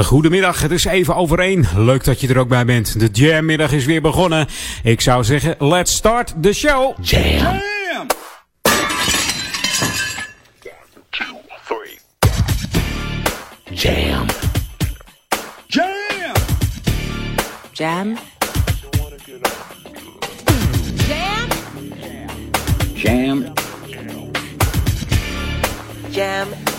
Goedemiddag, 0.00 0.60
het 0.60 0.70
is 0.70 0.84
even 0.84 1.16
over 1.16 1.38
één. 1.38 1.66
Leuk 1.76 2.04
dat 2.04 2.20
je 2.20 2.28
er 2.28 2.38
ook 2.38 2.48
bij 2.48 2.64
bent. 2.64 3.00
De 3.00 3.08
jammiddag 3.12 3.72
is 3.72 3.84
weer 3.84 4.00
begonnen. 4.00 4.46
Ik 4.82 5.00
zou 5.00 5.24
zeggen, 5.24 5.56
let's 5.58 5.94
start 5.94 6.34
the 6.42 6.52
show. 6.52 6.96
Jam. 7.00 7.60
Jam. 13.70 14.26
Jam. 15.66 16.16
Jam. 17.72 18.18
Jam. 20.94 21.48
Jam. 22.94 23.52
Jam. 26.10 26.71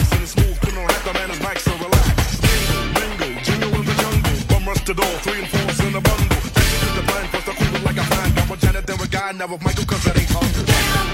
nice 0.00 0.12
and 0.12 0.22
it's 0.22 0.32
smooth 0.32 0.60
criminal 0.60 0.86
rap. 0.86 1.04
The 1.04 1.12
man 1.12 1.30
is 1.30 1.38
back, 1.38 1.58
so 1.58 1.72
relax. 1.76 2.40
Bingo, 2.40 2.80
bingo, 2.96 3.40
jingle 3.42 3.74
in 3.74 3.84
the 3.84 3.94
jungle. 4.02 4.32
Bum 4.48 4.68
rusted 4.68 5.00
all, 5.00 5.16
three 5.24 5.40
and 5.40 5.48
fours 5.48 5.80
in 5.80 5.94
a 5.94 6.00
bundle. 6.00 6.40
Take 6.56 6.72
it 6.74 6.80
to 6.80 6.88
the 6.96 7.04
blind, 7.06 7.28
plus 7.30 7.44
the 7.44 7.52
cool 7.52 7.80
like 7.84 7.98
a 7.98 8.06
blind. 8.08 8.34
Got 8.36 8.50
one 8.50 8.58
Janet, 8.58 8.86
then 8.86 9.00
a 9.00 9.06
guy, 9.06 9.32
now 9.32 9.46
with 9.46 9.62
Michael, 9.62 9.84
cause 9.84 10.04
that 10.04 10.18
ain't 10.18 10.30
hard. 10.30 11.09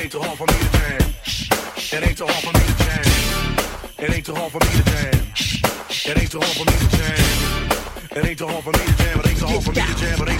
ain't 0.00 0.12
too 0.12 0.20
hard 0.20 0.38
for 0.38 0.46
me 0.46 0.54
to 0.54 0.70
jam. 0.78 1.14
It 1.92 2.08
ain't 2.08 2.16
too 2.16 2.26
hard 2.26 2.42
for 2.42 2.52
me 2.52 2.60
to 2.60 2.74
jam. 2.84 3.04
It 3.98 4.14
ain't 4.14 4.24
too 4.24 4.34
hard 4.34 4.52
for 4.52 4.58
me 4.58 4.70
to 4.70 4.84
jam. 4.90 5.26
It 6.08 6.18
ain't 6.18 6.30
too 6.30 6.40
hard 6.40 6.56
for 6.56 6.64
me 6.64 6.72
to 6.72 6.88
jam. 6.96 8.16
It 8.16 8.24
ain't 8.24 8.38
too 8.38 8.46
hard 8.46 8.64
for 8.64 8.72
me 8.72 8.78
to 8.78 8.96
jam. 8.96 9.20
It 9.20 9.26
ain't 9.28 9.38
too 9.38 9.46
hard 9.46 9.64
for 9.64 9.72
me 9.72 9.82
to 9.82 9.96
jam. 10.00 10.39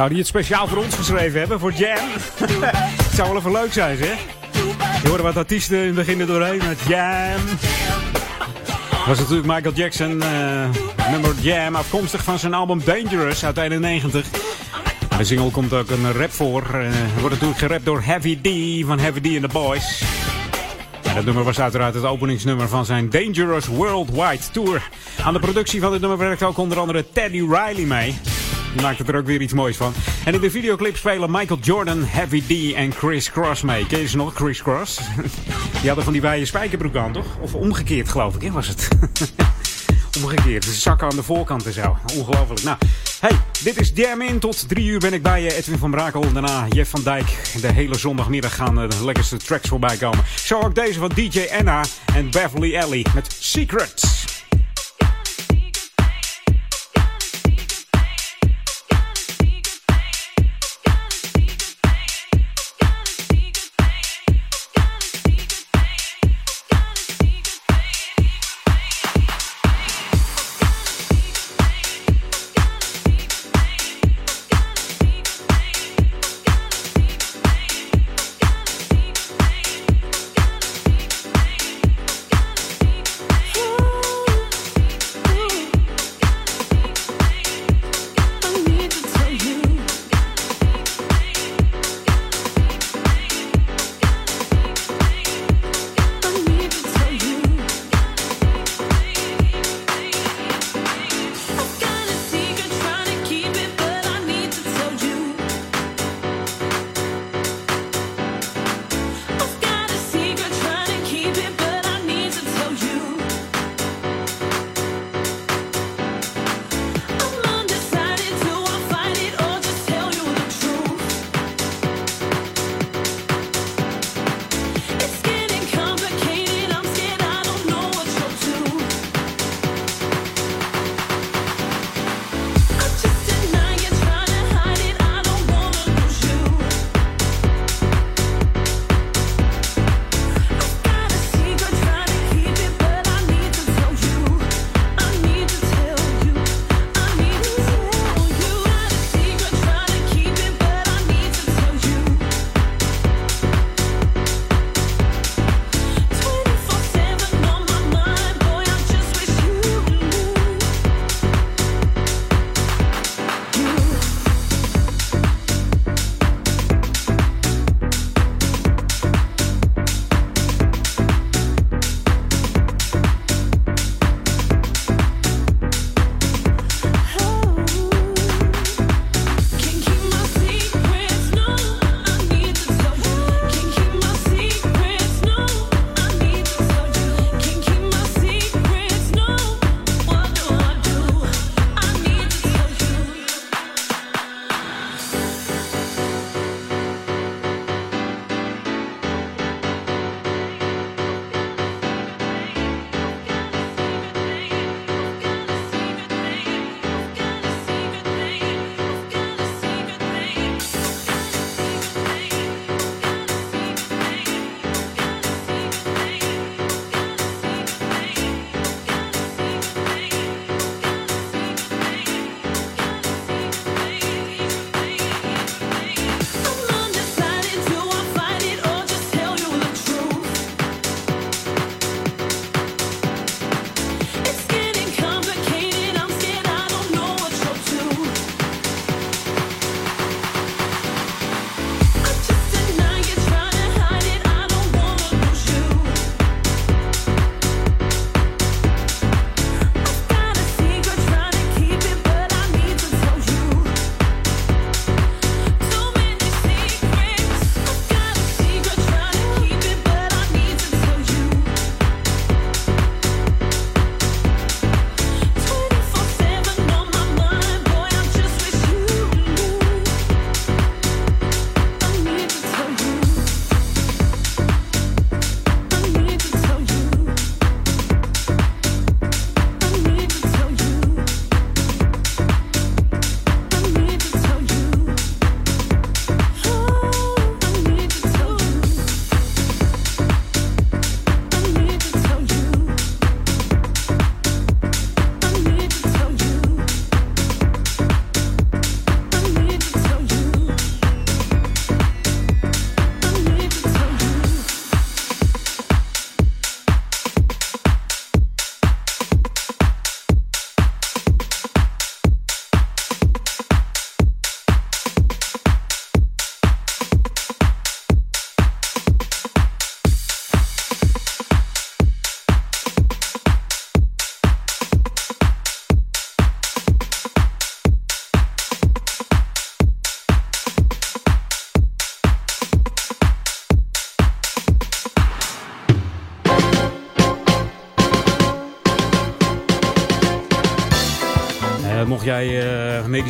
Zou 0.00 0.12
die 0.12 0.20
het 0.20 0.28
speciaal 0.28 0.68
voor 0.68 0.78
ons 0.78 0.94
geschreven 0.94 1.38
hebben, 1.38 1.60
voor 1.60 1.72
Jam? 1.72 1.98
het 2.38 3.14
zou 3.16 3.28
wel 3.28 3.36
even 3.36 3.52
leuk 3.52 3.72
zijn, 3.72 3.96
zeg. 3.96 4.18
Je 5.02 5.08
hoorde 5.08 5.22
wat 5.22 5.36
artiesten 5.36 5.78
in 5.78 5.86
het 5.86 5.94
begin 5.94 6.26
doorheen 6.26 6.60
met 6.66 6.78
Jam. 6.88 7.40
was 9.06 9.18
natuurlijk 9.18 9.46
Michael 9.46 9.74
Jackson, 9.74 10.10
uh, 10.10 10.68
nummer 11.10 11.34
Jam, 11.40 11.74
afkomstig 11.74 12.24
van 12.24 12.38
zijn 12.38 12.54
album 12.54 12.82
Dangerous 12.84 13.44
uit 13.44 13.56
91. 13.56 14.26
De 15.18 15.24
single 15.24 15.50
komt 15.50 15.72
ook 15.72 15.90
een 15.90 16.12
rap 16.12 16.32
voor. 16.32 16.62
Uh, 16.74 16.88
wordt 17.18 17.30
natuurlijk 17.30 17.58
gerapt 17.58 17.84
door 17.84 18.02
Heavy 18.02 18.38
D 18.40 18.86
van 18.86 18.98
Heavy 18.98 19.20
D 19.20 19.42
and 19.42 19.42
the 19.42 19.58
Boys. 19.58 20.02
En 21.02 21.14
dat 21.14 21.24
nummer 21.24 21.44
was 21.44 21.60
uiteraard 21.60 21.94
het 21.94 22.04
openingsnummer 22.04 22.68
van 22.68 22.84
zijn 22.84 23.10
Dangerous 23.10 23.66
Worldwide 23.66 24.50
Tour. 24.52 24.88
Aan 25.24 25.32
de 25.32 25.40
productie 25.40 25.80
van 25.80 25.90
dit 25.90 26.00
nummer 26.00 26.18
werkt 26.18 26.42
ook 26.42 26.58
onder 26.58 26.78
andere 26.78 27.04
Teddy 27.12 27.38
Riley 27.38 27.84
mee. 27.84 28.14
Die 28.72 28.82
maakte 28.82 29.04
er 29.04 29.16
ook 29.16 29.26
weer 29.26 29.40
iets 29.40 29.52
moois 29.52 29.76
van. 29.76 29.92
En 30.24 30.34
in 30.34 30.40
de 30.40 30.50
videoclip 30.50 30.96
spelen 30.96 31.30
Michael 31.30 31.60
Jordan, 31.60 32.04
Heavy 32.04 32.42
D 32.42 32.74
en 32.74 32.92
Chris 32.92 33.30
Cross 33.30 33.62
mee. 33.62 33.86
Ken 33.86 34.00
je 34.00 34.08
ze 34.08 34.16
nog, 34.16 34.34
Chris 34.34 34.62
Cross? 34.62 35.00
Die 35.80 35.86
hadden 35.86 36.04
van 36.04 36.12
die 36.12 36.22
wijde 36.22 36.44
spijkerbroek 36.44 36.96
aan, 36.96 37.12
toch? 37.12 37.26
Of 37.40 37.54
omgekeerd, 37.54 38.08
geloof 38.08 38.36
ik, 38.36 38.52
was 38.52 38.68
het? 38.68 38.88
omgekeerd. 40.16 40.64
De 40.64 40.72
zakken 40.72 41.08
aan 41.10 41.16
de 41.16 41.22
voorkant 41.22 41.66
en 41.66 41.72
zo. 41.72 41.96
Ongelooflijk. 42.16 42.62
Nou, 42.62 42.76
hey, 43.20 43.32
dit 43.62 43.80
is 43.80 43.92
Jam 43.94 44.20
In. 44.22 44.38
Tot 44.38 44.68
drie 44.68 44.86
uur 44.86 44.98
ben 44.98 45.12
ik 45.12 45.22
bij 45.22 45.42
je, 45.42 45.56
Edwin 45.56 45.78
van 45.78 45.90
Brakel. 45.90 46.32
Daarna 46.32 46.66
Jeff 46.68 46.90
van 46.90 47.02
Dijk. 47.02 47.52
De 47.60 47.72
hele 47.72 47.98
zondagmiddag 47.98 48.54
gaan 48.54 48.74
de 48.74 49.04
lekkerste 49.04 49.36
tracks 49.36 49.68
voorbij 49.68 49.96
komen. 49.96 50.24
Zo 50.36 50.60
ook 50.60 50.74
deze 50.74 50.98
van 50.98 51.10
DJ 51.14 51.46
Anna 51.58 51.84
en 52.14 52.30
Beverly 52.30 52.74
Ellie 52.74 53.06
met 53.14 53.36
Secrets. 53.38 54.19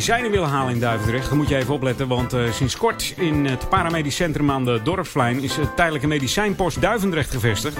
Medicijnen 0.01 0.31
wil 0.31 0.45
halen 0.45 0.73
in 0.73 0.79
Duivendrecht, 0.79 1.29
dan 1.29 1.37
moet 1.37 1.49
je 1.49 1.55
even 1.55 1.73
opletten. 1.73 2.07
Want 2.07 2.33
uh, 2.33 2.51
sinds 2.51 2.77
kort 2.77 3.13
in 3.17 3.45
het 3.45 3.69
paramedisch 3.69 4.15
centrum 4.15 4.51
aan 4.51 4.65
de 4.65 4.79
Dorpsplein 4.83 5.41
is 5.41 5.55
het 5.55 5.75
tijdelijke 5.75 6.07
medicijnpost 6.07 6.81
Duivendrecht 6.81 7.31
gevestigd. 7.31 7.77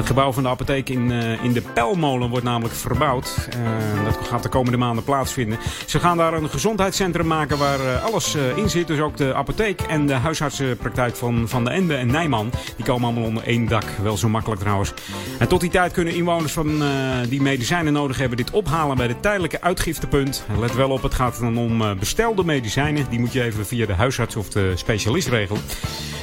Het 0.00 0.08
gebouw 0.08 0.32
van 0.32 0.42
de 0.42 0.48
apotheek 0.48 0.88
in, 0.88 1.10
uh, 1.10 1.44
in 1.44 1.52
de 1.52 1.62
Pijlmolen 1.74 2.28
wordt 2.28 2.44
namelijk 2.44 2.74
verbouwd. 2.74 3.48
Uh, 3.56 4.04
dat 4.04 4.18
gaat 4.26 4.42
de 4.42 4.48
komende 4.48 4.78
maanden 4.78 5.04
plaatsvinden. 5.04 5.58
Ze 5.86 6.00
gaan 6.00 6.16
daar 6.16 6.32
een 6.32 6.48
gezondheidscentrum 6.48 7.26
maken 7.26 7.58
waar 7.58 7.80
uh, 7.80 8.04
alles 8.04 8.36
in 8.56 8.70
zit. 8.70 8.86
Dus 8.86 9.00
ook 9.00 9.16
de 9.16 9.34
apotheek 9.34 9.80
en 9.80 10.06
de 10.06 10.14
huisartsenpraktijk 10.14 11.16
van 11.16 11.48
Van 11.48 11.64
de 11.64 11.70
Ende 11.70 11.94
en 11.94 12.06
Nijman. 12.06 12.50
Die 12.76 12.84
komen 12.84 13.04
allemaal 13.04 13.24
onder 13.24 13.42
één 13.42 13.68
dak. 13.68 13.84
Wel 14.02 14.16
zo 14.16 14.28
makkelijk 14.28 14.60
trouwens. 14.60 14.92
En 15.38 15.48
tot 15.48 15.60
die 15.60 15.70
tijd 15.70 15.92
kunnen 15.92 16.14
inwoners 16.14 16.52
van 16.52 16.82
die 17.28 17.42
medicijnen 17.42 17.92
nodig 17.92 18.18
hebben 18.18 18.36
dit 18.36 18.50
ophalen 18.50 18.96
bij 18.96 19.08
de 19.08 19.20
tijdelijke 19.20 19.60
uitgiftepunt. 19.60 20.44
Let 20.58 20.74
wel 20.74 20.90
op, 20.90 21.02
het 21.02 21.14
gaat 21.14 21.40
dan 21.40 21.58
om 21.58 21.98
bestelde 21.98 22.44
medicijnen. 22.44 23.06
Die 23.10 23.20
moet 23.20 23.32
je 23.32 23.42
even 23.42 23.66
via 23.66 23.86
de 23.86 23.94
huisarts 23.94 24.36
of 24.36 24.48
de 24.48 24.72
specialist 24.74 25.28
regelen. 25.28 25.62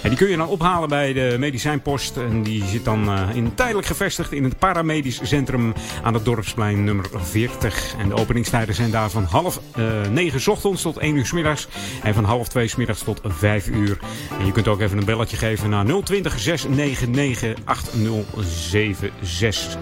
En 0.03 0.09
die 0.09 0.17
kun 0.17 0.29
je 0.29 0.37
dan 0.37 0.47
ophalen 0.47 0.89
bij 0.89 1.13
de 1.13 1.35
medicijnpost. 1.39 2.17
En 2.17 2.43
die 2.43 2.63
zit 2.65 2.85
dan 2.85 3.09
in 3.33 3.55
tijdelijk 3.67 3.97
gevestigd 3.97 4.31
in 4.31 4.43
het 4.43 4.59
paramedisch 4.59 5.19
centrum 5.23 5.73
aan 6.03 6.13
het 6.13 6.25
dorpsplein 6.25 6.83
nummer 6.83 7.05
40. 7.13 7.95
En 7.97 8.09
de 8.09 8.15
openingstijden 8.15 8.75
zijn 8.75 8.91
daar 8.91 9.09
van 9.09 9.23
half 9.23 9.61
uh, 9.77 9.85
negen 10.11 10.51
ochtends 10.51 10.81
tot 10.81 10.97
1 10.97 11.15
uur 11.15 11.25
s 11.25 11.31
middags. 11.31 11.67
En 12.03 12.13
van 12.13 12.23
half 12.23 12.47
2 12.47 12.67
s 12.67 12.75
middags 12.75 13.03
tot 13.03 13.21
5 13.23 13.67
uur. 13.67 13.97
En 14.39 14.45
je 14.45 14.51
kunt 14.51 14.67
ook 14.67 14.81
even 14.81 14.97
een 14.97 15.05
belletje 15.05 15.37
geven 15.37 15.69
naar 15.69 15.85
020 16.03 16.39
699 16.39 17.63
8076. 17.63 19.77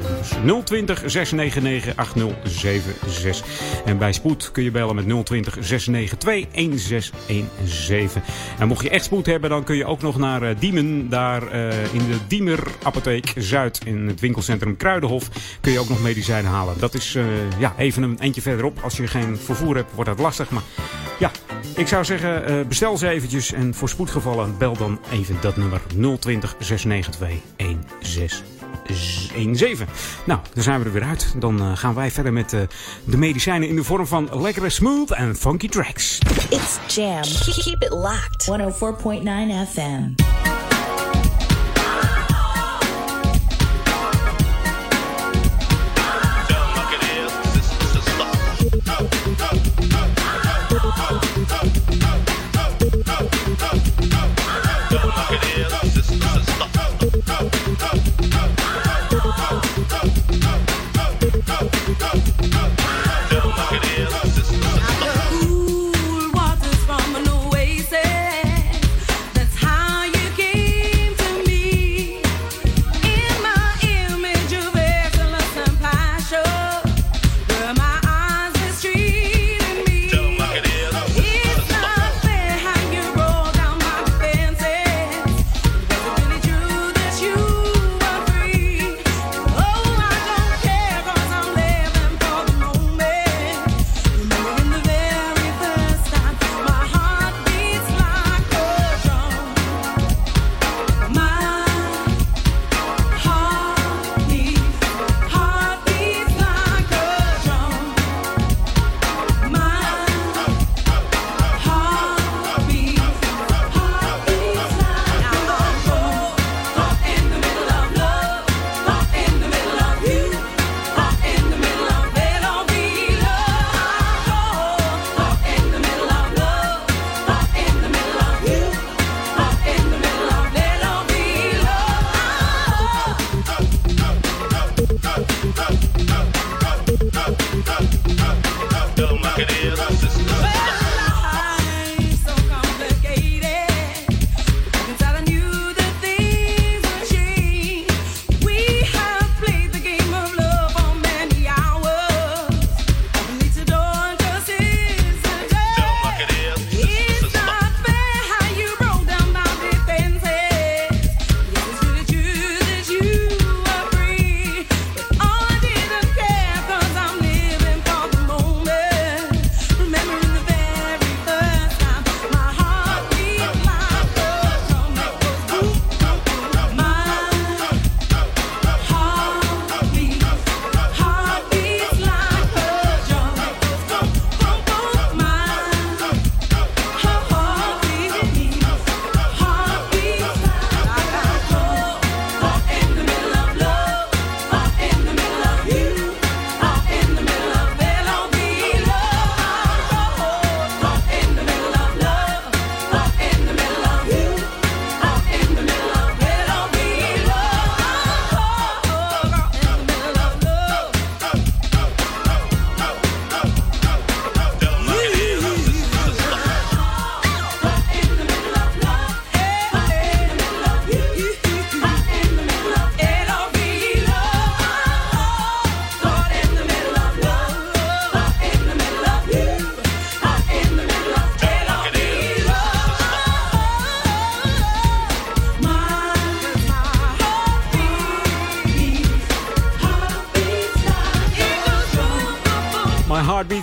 020 0.64 1.04
699 1.06 1.96
8076. 1.96 3.48
En 3.86 3.98
bij 3.98 4.14
spoed 4.14 4.52
kun 4.52 4.64
je 4.64 4.72
bellen 4.72 4.96
met 4.96 5.26
020 5.26 5.58
692 5.60 6.50
1617. 6.52 8.22
En 8.60 8.68
mocht 8.68 8.84
je 8.84 8.90
echt 8.90 9.06
spoed 9.06 9.26
hebben, 9.26 9.50
dan 9.50 9.64
kun 9.64 9.76
je 9.76 9.86
ook 9.86 10.02
nog 10.02 10.18
naar 10.18 10.44
uh, 10.44 10.50
Diemen. 10.60 11.10
Daar 11.10 11.44
uh, 11.44 11.94
in 11.94 12.08
de 12.08 12.18
Diemer 12.28 12.60
Apotheek 12.84 13.34
Zuid 13.36 13.65
in 13.86 14.08
het 14.08 14.20
winkelcentrum 14.20 14.78
Kruidenhof 14.78 15.30
kun 15.62 15.72
je 15.72 15.80
ook 15.80 15.90
nog 15.90 16.02
medicijnen 16.02 16.52
halen. 16.52 16.76
Dat 16.80 16.94
is 16.94 17.16
uh, 17.16 17.26
ja, 17.58 17.74
even 17.78 18.04
een 18.04 18.20
eentje 18.20 18.42
verderop. 18.42 18.80
Als 18.84 18.98
je 18.98 19.08
geen 19.08 19.38
vervoer 19.38 19.76
hebt, 19.76 19.94
wordt 19.94 20.10
dat 20.10 20.20
lastig. 20.20 20.50
Maar 20.50 20.64
ja, 21.20 21.32
ik 21.76 21.88
zou 21.88 22.06
zeggen, 22.06 22.52
uh, 22.52 22.66
bestel 22.68 22.98
ze 22.98 23.08
eventjes. 23.08 23.52
En 23.52 23.74
voor 23.74 23.90
spoedgevallen 23.90 24.58
bel 24.58 24.78
dan 24.78 25.00
even 25.12 25.38
dat 25.42 25.58
nummer 25.58 25.82
020 26.20 26.56
692 26.60 27.42
1617. 27.58 29.88
Nou, 30.26 30.40
dan 30.54 30.64
zijn 30.64 30.80
we 30.80 30.86
er 30.86 30.92
weer 30.92 31.04
uit. 31.04 31.34
Dan 31.38 31.62
uh, 31.62 31.78
gaan 31.78 31.94
wij 31.94 32.12
verder 32.12 32.34
met 32.34 32.50
de 33.04 33.18
medicijnen 33.18 33.68
in 33.68 33.76
de 33.76 33.84
vorm 33.84 34.08
van 34.08 34.42
lekkere 34.42 34.70
smooth 34.70 35.12
en 35.12 35.36
funky 35.36 35.68
tracks. 35.68 36.20
It's 36.50 36.96
Jam. 36.96 37.22
Keep 37.22 37.84
it 37.84 37.90
locked. 37.90 38.48
104.9 38.48 38.54
FM. 39.74 40.14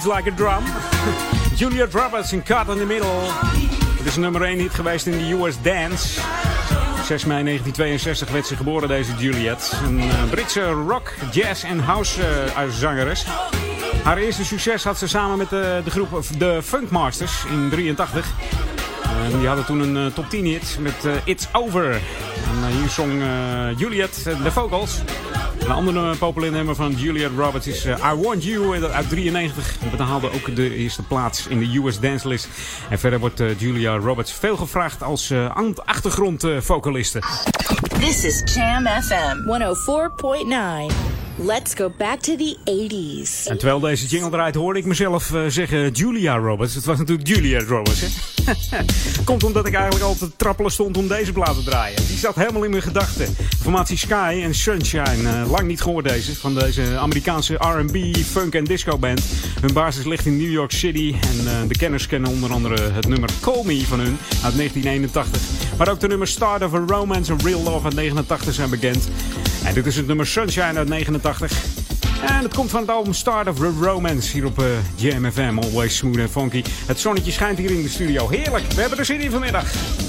Like 0.04 0.30
a 0.30 0.34
drum. 0.34 0.64
Juliet 1.58 1.92
Roberts 1.92 2.32
in 2.32 2.42
Cut 2.42 2.68
in 2.68 2.76
the 2.78 2.86
Middle. 2.86 3.20
Het 3.96 4.06
is 4.06 4.16
nummer 4.16 4.42
1 4.42 4.58
hit 4.58 4.74
geweest 4.74 5.06
in 5.06 5.18
de 5.18 5.32
US 5.34 5.54
Dance. 5.62 6.20
6 7.04 7.24
mei 7.24 7.44
1962 7.44 8.30
werd 8.30 8.46
ze 8.46 8.56
geboren, 8.56 8.88
deze 8.88 9.12
Juliet. 9.18 9.72
Een 9.84 9.98
uh, 9.98 10.24
Britse 10.30 10.70
rock, 10.70 11.14
jazz 11.32 11.64
en 11.64 11.78
house 11.78 12.20
uh, 12.20 12.62
zangeres. 12.70 13.26
Haar 14.02 14.16
eerste 14.16 14.44
succes 14.44 14.84
had 14.84 14.98
ze 14.98 15.08
samen 15.08 15.38
met 15.38 15.48
de, 15.48 15.80
de 15.84 15.90
groep 15.90 16.22
The 16.38 16.60
Funkmasters 16.62 17.44
in 17.50 17.68
83. 17.70 18.26
En 19.30 19.38
die 19.38 19.46
hadden 19.46 19.64
toen 19.64 19.80
een 19.80 20.12
top 20.12 20.30
10 20.30 20.44
hit 20.44 20.76
met 20.80 20.94
It's 21.24 21.48
Over. 21.52 22.00
Hier 22.80 22.88
zong 22.88 23.22
Juliet 23.76 24.24
de 24.42 24.52
vocals. 24.52 25.00
Een 25.58 25.70
andere 25.70 26.16
populair 26.16 26.52
nummer 26.52 26.74
van 26.74 26.92
Juliet 26.92 27.30
Roberts 27.36 27.66
is 27.66 27.84
I 27.84 28.14
Want 28.16 28.44
You 28.44 28.84
uit 28.84 29.08
93. 29.08 29.71
Dat 29.96 30.06
haalde 30.06 30.32
ook 30.32 30.56
de 30.56 30.74
eerste 30.74 31.02
plaats 31.02 31.46
in 31.46 31.58
de 31.58 31.78
US 31.78 32.00
Dance 32.00 32.28
List. 32.28 32.48
En 32.90 32.98
verder 32.98 33.18
wordt 33.18 33.42
Julia 33.58 33.96
Roberts 33.96 34.32
veel 34.32 34.56
gevraagd 34.56 35.02
als 35.02 35.32
achtergrondvocaliste. 35.84 37.22
This 37.98 38.24
is 38.24 38.54
Jam 38.54 38.86
FM 38.86 39.36
104.9. 39.46 41.12
Let's 41.36 41.74
go 41.74 41.92
back 41.98 42.20
to 42.20 42.36
the 42.36 42.56
80s. 42.64 43.46
En 43.46 43.58
terwijl 43.58 43.80
deze 43.80 44.06
jingle 44.06 44.30
draait, 44.30 44.54
hoorde 44.54 44.78
ik 44.78 44.84
mezelf 44.84 45.30
uh, 45.30 45.42
zeggen 45.48 45.90
Julia 45.90 46.36
Roberts. 46.36 46.74
Het 46.74 46.84
was 46.84 46.98
natuurlijk 46.98 47.28
Julia 47.28 47.60
Roberts, 47.60 48.00
hè? 48.00 48.31
Komt 49.24 49.44
omdat 49.44 49.66
ik 49.66 49.74
eigenlijk 49.74 50.04
al 50.04 50.14
te 50.14 50.36
trappelen 50.36 50.70
stond 50.70 50.96
om 50.96 51.08
deze 51.08 51.32
plaat 51.32 51.54
te 51.54 51.62
draaien. 51.62 52.06
Die 52.06 52.16
zat 52.16 52.34
helemaal 52.34 52.62
in 52.62 52.70
mijn 52.70 52.82
gedachten. 52.82 53.36
Formatie 53.60 53.96
Sky 53.96 54.40
en 54.42 54.54
Sunshine. 54.54 55.22
Uh, 55.22 55.50
lang 55.50 55.66
niet 55.66 55.80
gehoord 55.80 56.08
deze. 56.08 56.36
Van 56.36 56.54
deze 56.54 56.96
Amerikaanse 56.98 57.54
R&B, 57.54 58.16
funk 58.16 58.54
en 58.54 58.64
disco 58.64 58.98
band. 58.98 59.22
Hun 59.60 59.72
basis 59.72 60.04
ligt 60.04 60.26
in 60.26 60.36
New 60.36 60.50
York 60.50 60.72
City. 60.72 61.14
En 61.20 61.44
uh, 61.44 61.50
de 61.68 61.76
kenners 61.76 62.06
kennen 62.06 62.30
onder 62.30 62.52
andere 62.52 62.90
het 62.90 63.08
nummer 63.08 63.30
Call 63.40 63.64
Me 63.64 63.86
van 63.86 64.00
hun 64.00 64.18
uit 64.42 64.56
1981. 64.56 65.40
Maar 65.78 65.88
ook 65.88 66.00
de 66.00 66.08
nummer 66.08 66.28
Start 66.28 66.62
of 66.64 66.74
a 66.74 66.84
Romance 66.86 67.32
of 67.32 67.44
Real 67.44 67.62
Love 67.62 67.84
uit 67.84 67.94
89 67.94 68.54
zijn 68.54 68.70
bekend. 68.70 69.08
En 69.64 69.74
dit 69.74 69.86
is 69.86 69.96
het 69.96 70.06
nummer 70.06 70.26
Sunshine 70.26 70.78
uit 70.78 70.88
89. 70.88 71.81
En 72.22 72.42
het 72.42 72.54
komt 72.54 72.70
van 72.70 72.80
het 72.80 72.90
album 72.90 73.12
Start 73.12 73.48
of 73.48 73.58
Romance 73.80 74.32
hier 74.32 74.46
op 74.46 74.58
uh, 74.58 74.66
Jam 74.94 75.30
FM. 75.32 75.58
Always 75.58 75.96
smooth 75.96 76.18
and 76.18 76.30
funky. 76.30 76.62
Het 76.86 77.00
zonnetje 77.00 77.32
schijnt 77.32 77.58
hier 77.58 77.70
in 77.70 77.82
de 77.82 77.88
studio. 77.88 78.28
Heerlijk. 78.28 78.72
We 78.72 78.80
hebben 78.80 78.98
er 78.98 79.04
zin 79.04 79.20
in 79.20 79.30
vanmiddag. 79.30 80.01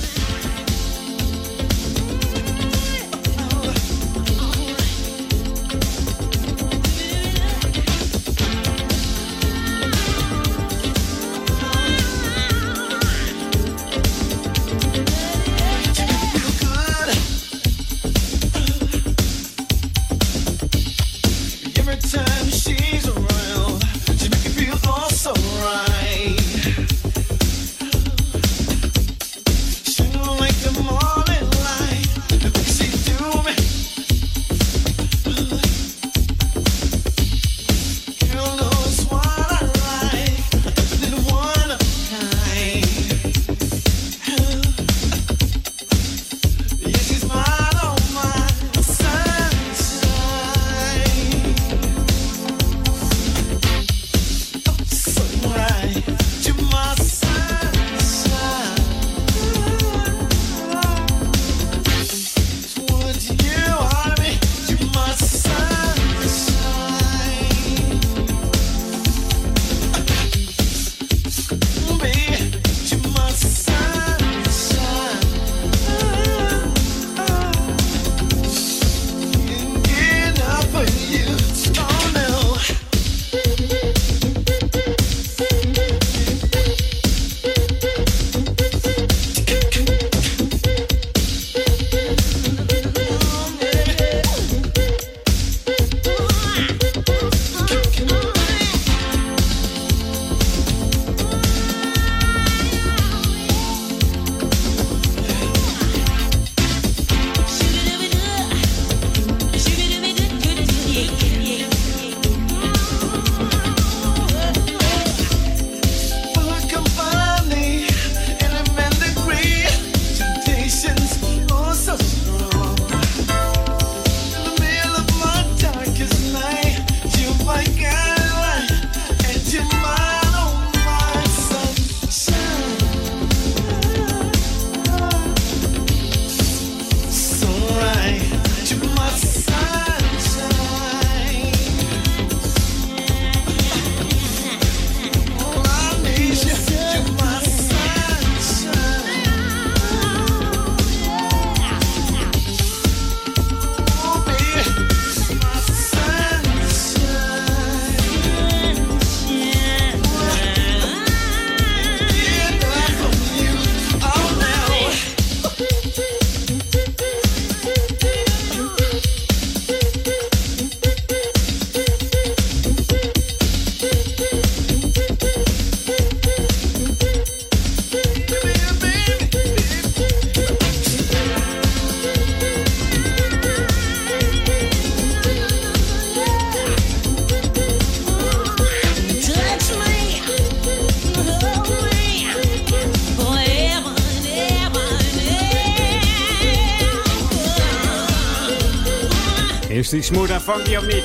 Die 199.94 200.02
smooth 200.02 200.30
en 200.30 200.42
funky 200.42 200.76
of 200.76 200.86
niet? 200.86 201.04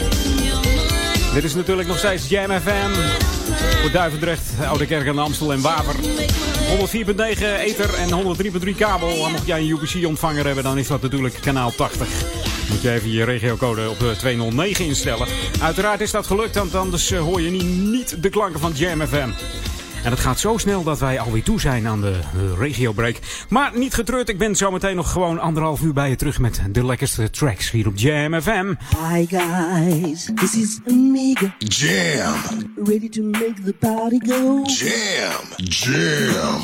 Dit 1.35 1.45
is 1.45 1.55
natuurlijk 1.55 1.89
nog 1.89 1.99
steeds 1.99 2.29
Jam 2.29 2.51
FM. 2.61 2.91
Voor 3.81 3.91
Duivendrecht, 3.91 4.43
Oude 4.69 4.87
Kerk 4.87 5.07
en 5.07 5.19
Amstel 5.19 5.53
en 5.53 5.61
Waver. 5.61 5.95
104.9 5.95 6.03
ether 7.61 7.95
en 7.95 8.37
103.3 8.65 8.77
kabel. 8.77 9.25
En 9.27 9.33
mocht 9.33 9.47
jij 9.47 9.61
een 9.61 9.69
UPC-ontvanger 9.69 10.47
hebben, 10.47 10.65
dan 10.65 10.79
is 10.79 10.87
dat 10.87 11.03
natuurlijk 11.03 11.35
kanaal 11.41 11.73
80. 11.77 12.09
Moet 12.71 12.83
je 12.83 12.91
even 12.91 13.11
je 13.11 13.25
regiocode 13.25 13.91
op 13.91 13.99
209 14.19 14.85
instellen. 14.85 15.27
Uiteraard 15.61 16.01
is 16.01 16.11
dat 16.11 16.27
gelukt, 16.27 16.55
want 16.55 16.75
anders 16.75 17.15
hoor 17.15 17.41
je 17.41 17.51
niet 17.51 18.23
de 18.23 18.29
klanken 18.29 18.61
van 18.61 18.73
Jam 18.73 19.07
FM. 19.07 19.31
En 20.05 20.11
het 20.11 20.21
gaat 20.21 20.39
zo 20.39 20.57
snel 20.57 20.83
dat 20.83 20.99
wij 20.99 21.21
alweer 21.21 21.43
toe 21.43 21.61
zijn 21.61 21.87
aan 21.87 22.01
de 22.01 22.21
regiobreak. 22.59 23.19
Maar 23.49 23.71
niet 23.75 23.95
getreurd, 23.95 24.29
ik 24.29 24.39
ben 24.39 24.57
zometeen 24.57 24.97
nog 24.97 25.13
gewoon 25.13 25.39
anderhalf 25.41 25.81
uur 25.81 25.93
bij 25.93 26.09
je 26.09 26.17
terug 26.17 26.39
met 26.39 26.61
de 26.71 26.85
lekkerste 26.85 27.31
tracks 27.31 27.71
hier 27.71 27.87
op 27.87 27.97
Jam 27.97 28.41
FM. 28.41 28.75
Hi 29.13 29.27
guys, 29.27 30.31
this 30.35 30.55
is 30.55 30.79
Amiga. 30.89 31.55
Jam. 31.59 32.35
Ready 32.85 33.09
to 33.09 33.23
make 33.23 33.55
the 33.65 33.75
party 33.79 34.19
go. 34.27 34.63
Jam. 34.65 35.41
Jam. 35.57 36.61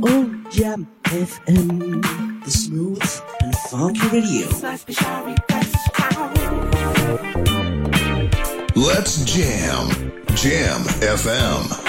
Oh, 0.00 0.24
Jam 0.48 0.88
FM. 1.02 2.00
The 2.44 2.50
smooth 2.50 3.22
and 3.38 3.56
funky 3.56 4.08
radio. 4.12 4.46
Let's 8.74 9.24
jam. 9.24 10.09
Jam 10.34 10.84
FM. 11.00 11.80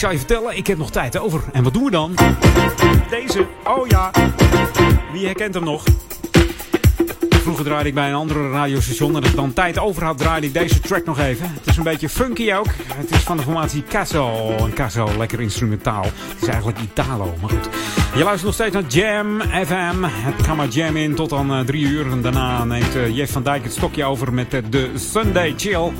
Zou 0.00 0.12
je 0.12 0.18
vertellen, 0.18 0.56
ik 0.56 0.66
heb 0.66 0.78
nog 0.78 0.90
tijd 0.90 1.18
over. 1.18 1.42
En 1.52 1.62
wat 1.62 1.72
doen 1.72 1.84
we 1.84 1.90
dan? 1.90 2.14
Deze. 3.10 3.46
Oh 3.64 3.86
ja. 3.86 4.10
Wie 5.12 5.24
herkent 5.24 5.54
hem 5.54 5.64
nog? 5.64 5.84
Vroeger 7.30 7.64
draaide 7.64 7.88
ik 7.88 7.94
bij 7.94 8.08
een 8.08 8.14
andere 8.14 8.50
radiostation. 8.50 9.16
En 9.16 9.20
als 9.20 9.30
ik 9.30 9.36
dan 9.36 9.52
tijd 9.52 9.78
over 9.78 10.04
had, 10.04 10.18
draaide 10.18 10.46
ik 10.46 10.52
deze 10.52 10.80
track 10.80 11.04
nog 11.04 11.18
even. 11.18 11.52
Het 11.52 11.66
is 11.66 11.76
een 11.76 11.82
beetje 11.82 12.08
funky 12.08 12.52
ook. 12.52 12.66
Het 12.94 13.10
is 13.10 13.18
van 13.18 13.36
de 13.36 13.42
formatie 13.42 13.84
Caso. 13.84 14.56
En 14.56 14.72
Caso, 14.72 15.08
lekker 15.18 15.40
instrumentaal. 15.40 16.04
Het 16.04 16.42
is 16.42 16.48
eigenlijk 16.48 16.78
Italo, 16.78 17.34
maar 17.40 17.50
goed. 17.50 17.68
Je 18.14 18.22
luistert 18.22 18.44
nog 18.44 18.54
steeds 18.54 18.74
naar 18.74 18.86
Jam 18.88 19.40
FM. 19.40 20.02
Het 20.02 20.46
gaat 20.46 20.56
maar 20.56 20.68
jam 20.68 20.96
in 20.96 21.14
tot 21.14 21.30
dan 21.30 21.52
uh, 21.52 21.60
drie 21.60 21.84
uur. 21.84 22.10
En 22.10 22.22
daarna 22.22 22.64
neemt 22.64 22.96
uh, 22.96 23.16
Jeff 23.16 23.32
van 23.32 23.42
Dijk 23.42 23.62
het 23.62 23.72
stokje 23.72 24.04
over 24.04 24.32
met 24.32 24.54
uh, 24.54 24.60
de 24.70 24.90
Sunday 24.94 25.54
Chill. 25.56 25.92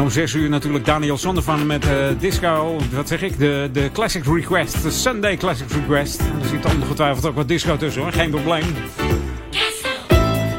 En 0.00 0.06
om 0.06 0.12
6 0.12 0.34
uur 0.34 0.48
natuurlijk 0.48 0.84
Daniel 0.84 1.18
Sondervan 1.18 1.66
met 1.66 1.84
uh, 1.84 1.92
disco. 2.18 2.78
Wat 2.92 3.08
zeg 3.08 3.22
ik? 3.22 3.38
De, 3.38 3.68
de 3.72 3.90
Classic 3.92 4.24
Request. 4.24 4.82
De 4.82 4.90
Sunday 4.90 5.36
Classic 5.36 5.70
Request. 5.70 6.20
Er 6.20 6.48
zit 6.48 6.74
ongetwijfeld 6.74 7.26
ook 7.26 7.34
wat 7.34 7.48
disco 7.48 7.76
tussen 7.76 8.02
hoor. 8.02 8.12
Geen 8.12 8.30
probleem. 8.30 8.64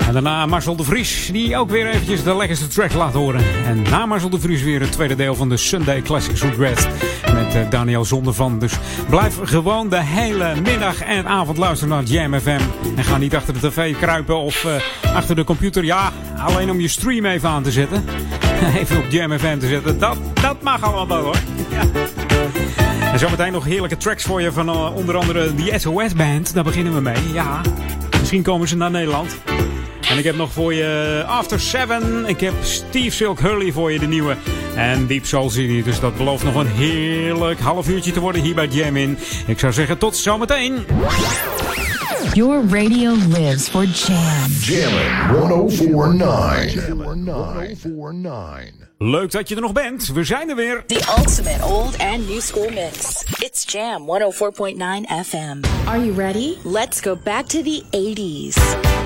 En 0.08 0.14
daarna 0.14 0.46
Marcel 0.46 0.76
de 0.76 0.84
Vries, 0.84 1.30
die 1.32 1.58
ook 1.58 1.70
weer 1.70 1.88
eventjes 1.88 2.24
de 2.24 2.36
lekkerste 2.36 2.68
track 2.68 2.94
laat 2.94 3.14
horen. 3.14 3.44
En 3.66 3.82
na 3.82 4.06
Marcel 4.06 4.30
de 4.30 4.40
Vries 4.40 4.64
weer 4.64 4.82
het 4.82 4.92
tweede 4.92 5.16
deel 5.16 5.36
van 5.36 5.50
de 5.50 5.58
Sunday 5.58 6.02
Classics 6.02 6.42
Request. 6.42 6.88
Met 7.34 7.56
uh, 7.56 7.70
Daniel 7.70 8.06
Zondervan. 8.06 8.60
Dus 8.60 8.74
blijf 9.10 9.40
gewoon 9.44 9.90
de 9.90 10.02
hele 10.04 10.56
middag 10.62 11.02
en 11.02 11.28
avond 11.28 11.58
luisteren 11.58 11.96
naar 11.96 12.04
Jam 12.04 12.40
FM. 12.40 12.62
En 12.96 13.04
ga 13.04 13.18
niet 13.18 13.36
achter 13.36 13.54
de 13.54 13.60
tv 13.60 13.96
kruipen 13.96 14.38
of 14.38 14.64
uh, 14.64 15.16
achter 15.16 15.36
de 15.36 15.44
computer. 15.44 15.84
Ja, 15.84 16.12
alleen 16.38 16.72
om 16.72 16.80
je 16.80 16.88
stream 16.88 17.26
even 17.26 17.50
aan 17.50 17.64
te 17.64 17.72
zetten. 17.72 18.04
even 18.80 18.98
op 18.98 19.06
Jam 19.10 19.40
FM 19.40 19.58
te 19.58 19.68
zetten. 19.68 20.00
Dat, 20.00 20.18
dat 20.42 20.62
mag 20.62 20.84
allemaal 20.84 21.08
wel 21.08 21.24
hoor. 21.24 21.38
Ja. 21.70 21.82
En 23.12 23.20
zometeen 23.20 23.52
nog 23.52 23.66
heerlijke 23.66 23.98
tracks 23.98 24.24
voor 24.24 24.42
je 24.42 24.52
van 24.52 24.70
uh, 24.70 24.96
onder 24.96 25.18
andere 25.18 25.56
de 25.56 25.80
SOS 25.80 26.14
Band. 26.14 26.54
Daar 26.54 26.64
beginnen 26.64 26.94
we 26.94 27.02
mee. 27.02 27.34
Ja, 27.34 27.62
misschien 28.20 28.42
komen 28.42 28.68
ze 28.68 28.78
naar 28.78 28.92
Nederland. 28.92 29.38
En 30.10 30.18
ik 30.18 30.24
heb 30.24 30.36
nog 30.36 30.52
voor 30.52 30.74
je 30.74 31.24
After 31.28 31.60
Seven. 31.60 32.26
Ik 32.26 32.40
heb 32.40 32.54
Steve 32.62 33.16
Silk 33.16 33.40
Hurley 33.40 33.72
voor 33.72 33.92
je, 33.92 34.00
de 34.00 34.08
nieuwe. 34.08 34.36
En 34.76 35.08
Deep 35.08 35.26
Soul 35.26 35.50
City. 35.50 35.84
Dus 35.84 36.00
dat 36.00 36.18
belooft 36.18 36.44
nog 36.44 36.56
een 36.56 36.68
heerlijk 36.68 37.60
half 37.60 37.90
uurtje 37.90 38.12
te 38.12 38.20
worden 38.20 38.42
hier 38.42 38.56
bij 38.56 38.68
Jam 38.68 38.98
In. 38.98 39.18
Ik 39.48 39.60
zou 39.60 39.74
zeggen 39.74 39.98
tot 39.98 40.16
zometeen. 40.16 40.86
Your 42.36 42.62
radio 42.62 43.12
lives 43.12 43.68
for 43.68 43.86
Jam. 43.86 44.50
Jammin' 44.62 45.28
1049. 45.28 46.76
1049. 47.26 48.72
Leuk 48.98 49.32
dat 49.32 49.50
je 49.50 49.56
er 49.56 49.62
nog 49.62 49.74
bent. 49.74 50.08
We 50.08 50.24
zijn 50.24 50.50
er 50.50 50.56
weer. 50.56 50.84
The 50.86 51.14
ultimate 51.18 51.64
old 51.66 51.98
and 51.98 52.30
new 52.30 52.40
school 52.40 52.70
mix. 52.70 53.24
It's 53.40 53.72
Jam 53.72 54.06
104.9 54.06 54.78
FM. 55.26 55.88
Are 55.88 56.06
you 56.06 56.14
ready? 56.14 56.56
Let's 56.64 57.02
go 57.02 57.16
back 57.24 57.46
to 57.46 57.62
the 57.62 57.84
80s. 57.92 59.01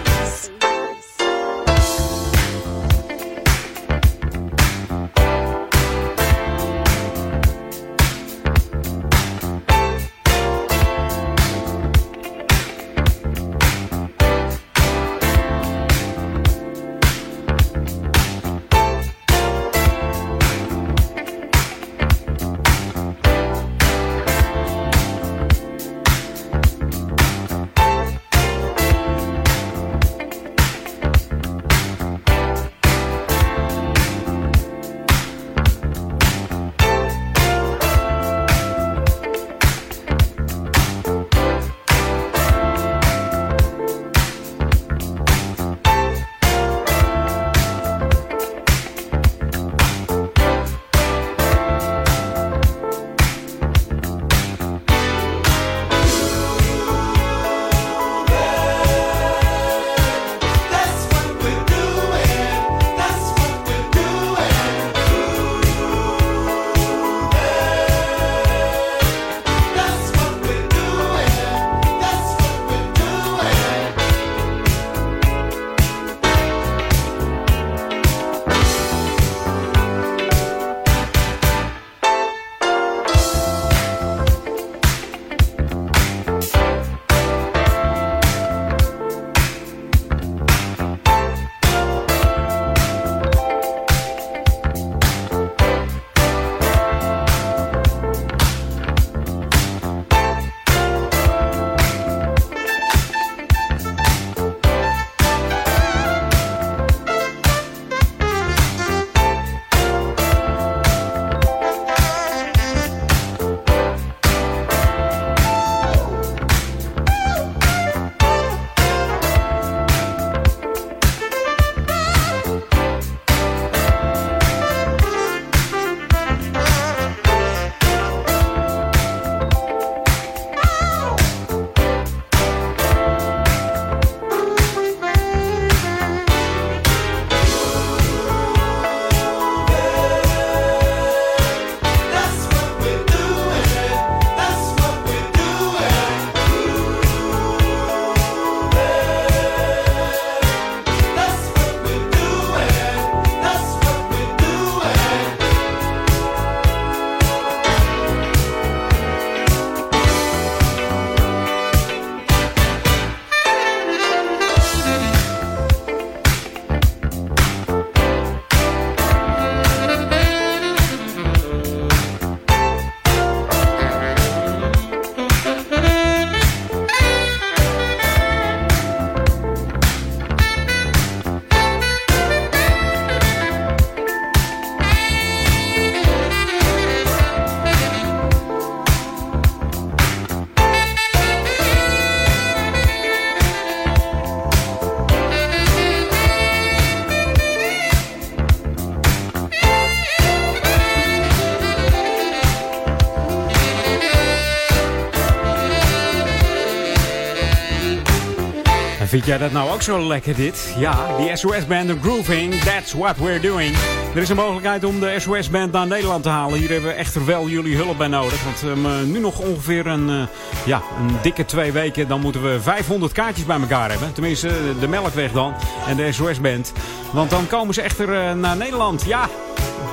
Vind 209.15 209.27
jij 209.27 209.37
dat 209.37 209.51
nou 209.51 209.71
ook 209.71 209.81
zo 209.81 210.07
lekker 210.07 210.35
dit? 210.35 210.75
Ja, 210.77 211.17
die 211.17 211.35
SOS-band 211.35 211.91
Grooving, 212.01 212.53
that's 212.53 212.93
what 212.93 213.17
we're 213.17 213.39
doing. 213.39 213.75
Er 214.15 214.21
is 214.21 214.29
een 214.29 214.35
mogelijkheid 214.35 214.83
om 214.83 214.99
de 214.99 215.15
SOS-band 215.19 215.71
naar 215.71 215.87
Nederland 215.87 216.23
te 216.23 216.29
halen. 216.29 216.59
Hier 216.59 216.69
hebben 216.69 216.89
we 216.89 216.95
echter 216.95 217.25
wel 217.25 217.47
jullie 217.47 217.75
hulp 217.75 217.97
bij 217.97 218.07
nodig. 218.07 218.43
Want 218.43 218.61
um, 218.61 219.11
nu 219.11 219.19
nog 219.19 219.39
ongeveer 219.39 219.87
een, 219.87 220.09
uh, 220.09 220.23
ja, 220.65 220.81
een 220.99 221.17
dikke 221.21 221.45
twee 221.45 221.71
weken. 221.71 222.07
Dan 222.07 222.21
moeten 222.21 222.43
we 222.43 222.61
500 222.61 223.11
kaartjes 223.11 223.45
bij 223.45 223.59
elkaar 223.59 223.89
hebben. 223.89 224.13
Tenminste, 224.13 224.49
de 224.79 224.87
Melkweg 224.87 225.31
dan. 225.31 225.53
En 225.87 225.95
de 225.95 226.11
SOS-band. 226.11 226.73
Want 227.11 227.29
dan 227.29 227.47
komen 227.47 227.73
ze 227.73 227.81
echter 227.81 228.09
uh, 228.09 228.33
naar 228.33 228.57
Nederland. 228.57 229.05
Ja, 229.05 229.29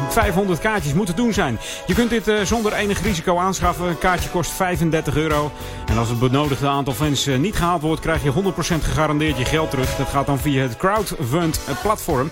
500 0.09 0.59
kaartjes 0.61 0.95
moeten 0.95 1.17
doen 1.17 1.33
zijn. 1.33 1.59
Je 1.87 1.95
kunt 1.95 2.11
dit 2.11 2.29
uh, 2.29 2.41
zonder 2.41 2.73
enig 2.73 3.03
risico 3.03 3.39
aanschaffen. 3.39 3.89
Een 3.89 3.99
kaartje 3.99 4.31
kost 4.31 4.51
35 4.51 5.17
euro. 5.17 5.51
En 5.87 5.99
als 5.99 6.09
het 6.09 6.19
benodigde 6.19 6.67
aantal 6.67 6.95
fans 6.95 7.27
uh, 7.27 7.39
niet 7.39 7.57
gehaald 7.57 7.83
wordt, 7.83 8.01
krijg 8.01 8.23
je 8.23 8.33
100% 8.33 8.35
gegarandeerd 8.83 9.39
je 9.39 9.45
geld 9.45 9.71
terug. 9.71 9.97
Dat 9.97 10.09
gaat 10.09 10.27
dan 10.27 10.39
via 10.39 10.63
het 10.63 10.77
crowdfund 10.77 11.61
platform. 11.83 12.31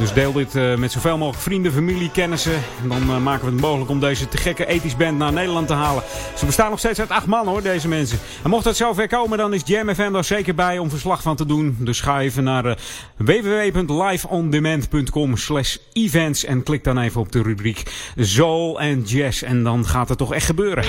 Dus 0.00 0.12
deel 0.12 0.32
dit 0.32 0.54
uh, 0.54 0.76
met 0.76 0.92
zoveel 0.92 1.18
mogelijk 1.18 1.42
vrienden, 1.42 1.72
familie, 1.72 2.10
kennissen. 2.10 2.54
En 2.82 2.88
dan 2.88 3.02
uh, 3.02 3.18
maken 3.18 3.44
we 3.44 3.50
het 3.50 3.60
mogelijk 3.60 3.90
om 3.90 4.00
deze 4.00 4.28
te 4.28 4.36
gekke 4.36 4.66
ethisch 4.66 4.96
band 4.96 5.18
naar 5.18 5.32
Nederland 5.32 5.66
te 5.66 5.72
halen. 5.72 6.02
Ze 6.36 6.46
bestaan 6.46 6.70
nog 6.70 6.78
steeds 6.78 7.00
uit 7.00 7.10
acht 7.10 7.26
man 7.26 7.46
hoor, 7.46 7.62
deze 7.62 7.88
mensen. 7.88 8.18
En 8.42 8.50
mocht 8.50 8.64
het 8.64 8.76
zover 8.76 9.08
komen, 9.08 9.38
dan 9.38 9.54
is 9.54 9.62
Jam 9.64 9.94
FM 9.94 10.12
daar 10.12 10.24
zeker 10.24 10.54
bij 10.54 10.78
om 10.78 10.90
verslag 10.90 11.22
van 11.22 11.36
te 11.36 11.46
doen. 11.46 11.76
Dus 11.78 12.00
ga 12.00 12.20
even 12.20 12.44
naar 12.44 12.66
uh, 12.66 12.72
www.liveondemand.com 13.16 15.36
slash 15.36 15.76
events. 15.92 16.44
En 16.44 16.62
klik 16.62 16.84
dan 16.84 16.98
even 16.98 17.20
op 17.20 17.32
de 17.32 17.42
rubriek 17.42 18.10
Soul 18.16 18.80
en 18.80 19.02
Jazz. 19.02 19.42
En 19.42 19.62
dan 19.62 19.86
gaat 19.86 20.08
het 20.08 20.18
toch 20.18 20.34
echt 20.34 20.46
gebeuren. 20.46 20.84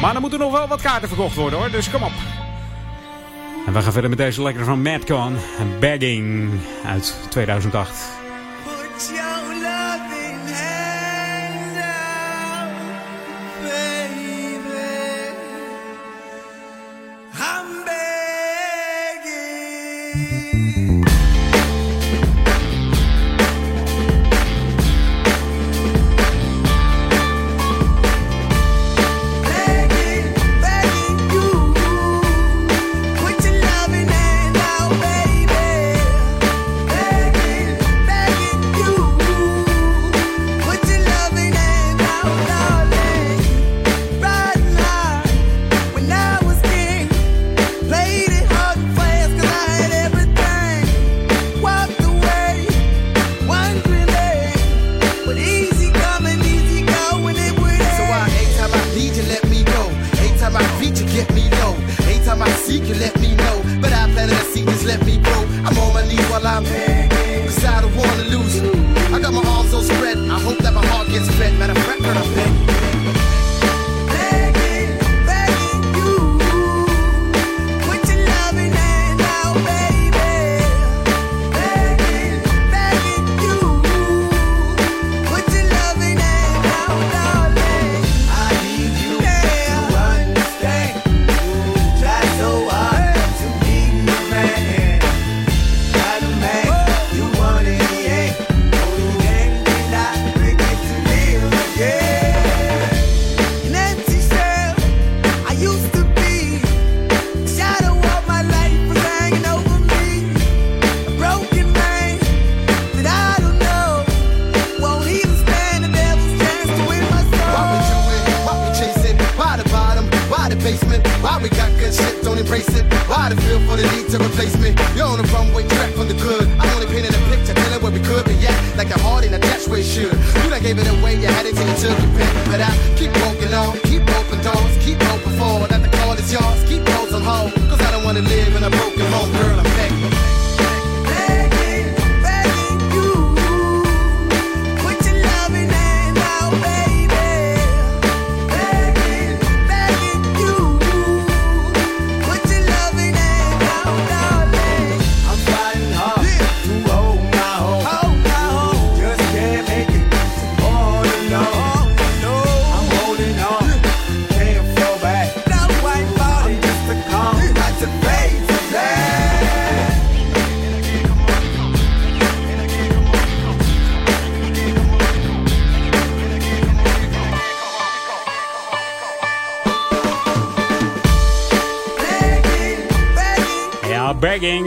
Maar 0.00 0.12
dan 0.12 0.20
moeten 0.20 0.38
nog 0.38 0.52
wel 0.52 0.68
wat 0.68 0.82
kaarten 0.82 1.08
verkocht 1.08 1.36
worden 1.36 1.58
hoor, 1.58 1.70
dus 1.70 1.90
kom 1.90 2.02
op. 2.02 2.12
En 3.66 3.72
we 3.72 3.82
gaan 3.82 3.92
verder 3.92 4.10
met 4.10 4.18
deze 4.18 4.42
lekkere 4.42 4.64
van 4.64 4.82
Madcon. 4.82 5.36
Bagging 5.80 6.50
uit 6.84 7.16
2008. 7.28 8.22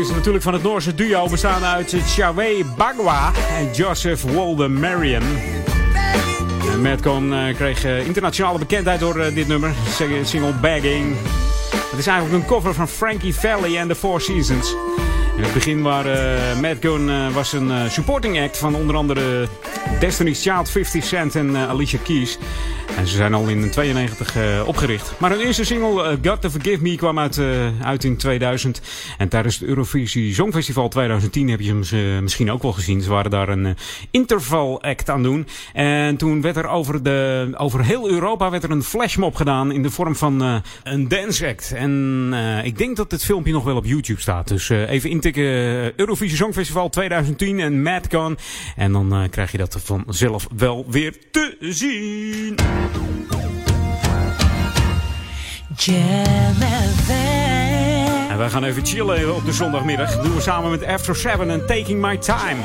Natuurlijk 0.09 0.43
van 0.43 0.53
het 0.53 0.63
Noorse 0.63 0.95
duo 0.95 1.27
bestaan 1.29 1.63
uit 1.63 1.95
Chawé 2.05 2.63
Bagwa 2.77 3.31
en 3.57 3.73
Joseph 3.73 4.23
Walden 4.23 4.79
Marion. 4.79 5.23
Madcon 6.81 7.33
uh, 7.33 7.55
kreeg 7.55 7.85
uh, 7.85 8.05
internationale 8.05 8.59
bekendheid 8.59 8.99
door 8.99 9.17
uh, 9.17 9.35
dit 9.35 9.47
nummer, 9.47 9.73
single 10.23 10.53
Bagging. 10.61 11.15
Het 11.89 11.99
is 11.99 12.07
eigenlijk 12.07 12.43
een 12.43 12.49
cover 12.49 12.73
van 12.73 12.87
Frankie 12.87 13.35
Valli 13.35 13.77
en 13.77 13.87
The 13.87 13.95
Four 13.95 14.21
Seasons. 14.21 14.75
In 15.37 15.43
het 15.43 15.53
begin 15.53 15.77
uh, 15.77 16.59
Madcon 16.61 17.33
was 17.33 17.53
een 17.53 17.91
supporting 17.91 18.41
act 18.41 18.57
van 18.57 18.75
onder 18.75 18.95
andere 18.95 19.47
Destiny's 19.99 20.41
Child, 20.41 20.69
50 20.69 21.03
Cent 21.03 21.35
en 21.35 21.55
Alicia 21.55 21.99
Keys. 22.03 22.37
En 22.97 23.07
ze 23.07 23.15
zijn 23.15 23.33
al 23.33 23.47
in 23.47 23.69
92 23.69 24.37
uh, 24.37 24.67
opgericht. 24.67 25.13
Maar 25.19 25.29
hun 25.29 25.39
eerste 25.39 25.63
single, 25.63 26.11
uh, 26.11 26.17
Got 26.31 26.41
to 26.41 26.49
Forgive 26.49 26.81
Me, 26.81 26.95
kwam 26.95 27.19
uit, 27.19 27.37
uh, 27.37 27.81
uit 27.81 28.03
in 28.03 28.17
2000. 28.17 28.81
En 29.17 29.29
tijdens 29.29 29.59
het 29.59 29.69
Eurovisie 29.69 30.33
Songfestival 30.33 30.87
2010 30.89 31.49
heb 31.49 31.59
je 31.59 31.69
hem 31.69 32.23
misschien 32.23 32.51
ook 32.51 32.61
wel 32.61 32.71
gezien. 32.71 33.01
Ze 33.01 33.09
waren 33.09 33.31
daar 33.31 33.49
een 33.49 33.75
interval 34.11 34.81
act 34.81 35.09
aan 35.09 35.23
doen. 35.23 35.47
En 35.73 36.17
toen 36.17 36.41
werd 36.41 36.55
er 36.55 36.67
over, 36.67 37.03
de, 37.03 37.49
over 37.57 37.85
heel 37.85 38.09
Europa 38.09 38.49
werd 38.49 38.63
er 38.63 38.71
een 38.71 38.83
flashmob 38.83 39.35
gedaan 39.35 39.71
in 39.71 39.81
de 39.81 39.89
vorm 39.89 40.15
van 40.15 40.61
een 40.83 41.07
dance 41.07 41.47
act. 41.47 41.73
En 41.75 42.33
ik 42.63 42.77
denk 42.77 42.95
dat 42.95 43.11
het 43.11 43.23
filmpje 43.23 43.51
nog 43.51 43.63
wel 43.63 43.75
op 43.75 43.85
YouTube 43.85 44.21
staat. 44.21 44.47
Dus 44.47 44.69
even 44.69 45.09
intikken 45.09 45.43
Eurovisie 45.95 46.37
Songfestival 46.37 46.89
2010 46.89 47.59
en 47.59 47.81
Madcon. 47.81 48.37
En 48.75 48.91
dan 48.91 49.27
krijg 49.29 49.51
je 49.51 49.57
dat 49.57 49.81
vanzelf 49.83 50.47
wel 50.55 50.85
weer 50.89 51.13
te 51.31 51.57
zien. 51.59 52.86
En 58.29 58.37
wij 58.37 58.49
gaan 58.49 58.63
even 58.63 58.85
chillen 58.85 59.35
op 59.35 59.45
de 59.45 59.53
zondagmiddag. 59.53 60.15
Dat 60.15 60.23
doen 60.23 60.35
we 60.35 60.41
samen 60.41 60.69
met 60.69 60.85
After 60.85 61.15
Seven 61.15 61.49
en 61.49 61.65
Taking 61.65 62.01
My 62.01 62.17
Time. 62.17 62.61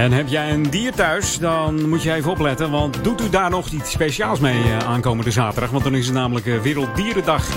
En 0.00 0.12
heb 0.12 0.28
jij 0.28 0.52
een 0.52 0.70
dier 0.70 0.92
thuis, 0.92 1.38
dan 1.38 1.88
moet 1.88 2.02
je 2.02 2.12
even 2.12 2.30
opletten. 2.30 2.70
Want 2.70 3.04
doet 3.04 3.20
u 3.20 3.28
daar 3.28 3.50
nog 3.50 3.68
iets 3.68 3.90
speciaals 3.90 4.40
mee 4.40 4.64
uh, 4.64 4.78
aankomende 4.78 5.30
zaterdag? 5.30 5.70
Want 5.70 5.84
dan 5.84 5.94
is 5.94 6.06
het 6.06 6.14
namelijk 6.14 6.46
uh, 6.46 6.60
Werelddierendag. 6.60 7.48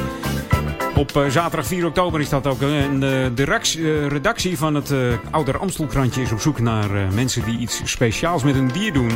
Op 0.95 1.11
uh, 1.17 1.29
zaterdag 1.29 1.67
4 1.67 1.85
oktober 1.85 2.19
is 2.19 2.29
dat 2.29 2.47
ook. 2.47 2.61
En 2.61 2.99
de 2.99 4.07
redactie 4.07 4.57
van 4.57 4.75
het 4.75 4.93
Ouder 5.31 5.57
Amstelkrantje 5.57 6.21
is 6.21 6.31
op 6.31 6.39
zoek 6.39 6.59
naar 6.59 6.89
mensen 7.13 7.45
die 7.45 7.57
iets 7.57 7.81
speciaals 7.83 8.43
met 8.43 8.55
een 8.55 8.67
dier 8.67 8.93
doen. 8.93 9.11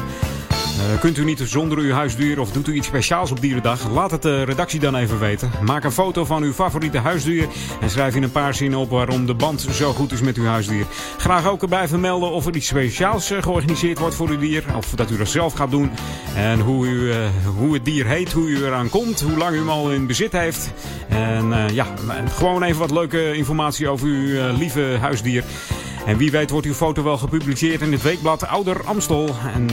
Uh, 0.78 1.00
kunt 1.00 1.18
u 1.18 1.24
niet 1.24 1.42
zonder 1.46 1.78
uw 1.78 1.92
huisdier 1.92 2.40
of 2.40 2.52
doet 2.52 2.68
u 2.68 2.74
iets 2.74 2.88
speciaals 2.88 3.32
op 3.32 3.42
dierendag? 3.42 3.92
Laat 3.92 4.12
het 4.12 4.22
de 4.22 4.44
redactie 4.44 4.80
dan 4.80 4.96
even 4.96 5.20
weten. 5.20 5.52
Maak 5.62 5.84
een 5.84 5.92
foto 5.92 6.26
van 6.26 6.44
uw 6.44 6.54
favoriete 6.54 6.98
huisdier 6.98 7.48
en 7.82 7.90
schrijf 7.90 8.16
in 8.16 8.24
een 8.24 8.32
paar 8.32 8.54
zinnen 8.54 8.80
op 8.80 8.90
waarom 8.90 9.26
de 9.26 9.34
band 9.34 9.68
zo 9.72 9.94
goed 9.94 10.12
is 10.12 10.22
met 10.22 10.38
uw 10.38 10.46
huisdier. 10.46 10.86
Graag 11.18 11.48
ook 11.48 11.62
erbij 11.62 11.88
vermelden 11.88 12.32
of 12.32 12.46
er 12.46 12.56
iets 12.56 12.68
speciaals 12.68 13.32
uh, 13.32 13.42
georganiseerd 13.42 14.00
wordt 14.00 14.16
voor 14.16 14.30
uw 14.30 14.38
dier. 14.40 14.64
Of 14.76 14.90
dat 14.96 15.12
u 15.12 15.18
dat 15.18 15.28
zelf 15.28 15.54
gaat 15.54 15.72
doen. 15.72 15.92
En 16.36 16.60
hoe, 16.60 16.88
u, 16.88 17.14
hoe 17.58 17.74
het 17.74 17.86
dier 17.86 18.06
heet, 18.06 18.32
hoe 18.32 18.48
u 18.48 18.66
eraan 18.66 18.90
komt, 18.90 19.22
hoe 19.22 19.38
lang 19.38 19.56
u 19.56 19.58
hem 19.58 19.70
al 19.70 19.92
in 19.92 20.08
bezit 20.08 20.32
heeft. 20.32 20.72
En 21.08 21.74
ja, 21.74 21.88
gewoon 22.30 22.64
even 22.64 22.80
wat 22.80 22.92
leuke 22.92 23.34
informatie 23.34 23.88
over 23.88 24.08
uw 24.08 24.58
lieve 24.58 24.98
huisdier. 25.00 25.44
En 26.08 26.18
wie 26.18 26.32
weet 26.32 26.50
wordt 26.50 26.68
uw 26.68 26.74
foto 26.74 27.04
wel 27.04 27.18
gepubliceerd 27.18 27.82
in 27.82 27.92
het 27.92 28.02
weekblad 28.02 28.48
Ouder 28.48 28.84
Amstel. 28.84 29.36
En 29.54 29.68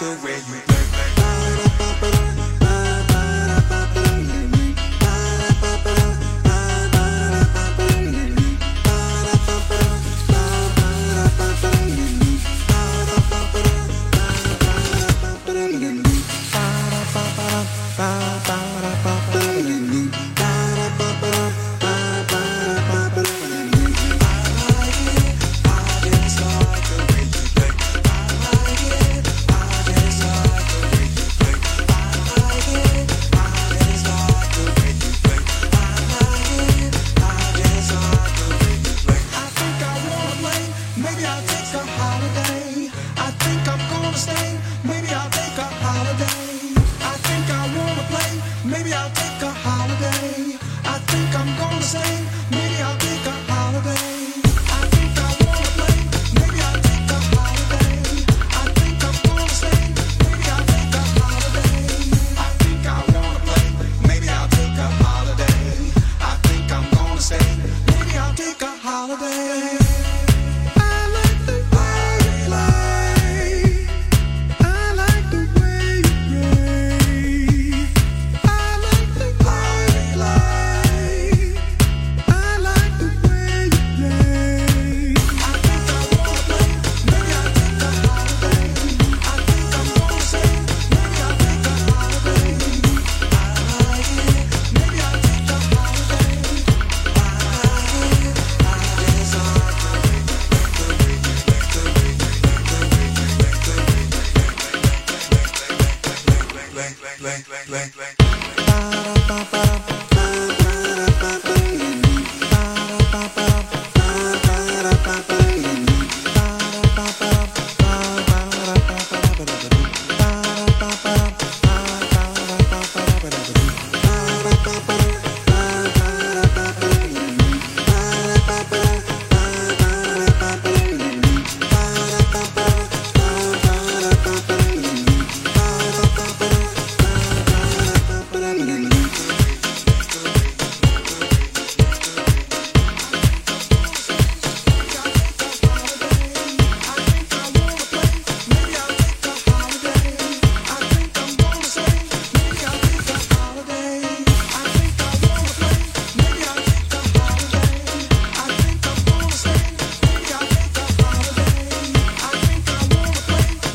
like 0.00 0.20
the 0.20 0.26
way 0.26 0.38
you 0.68 0.73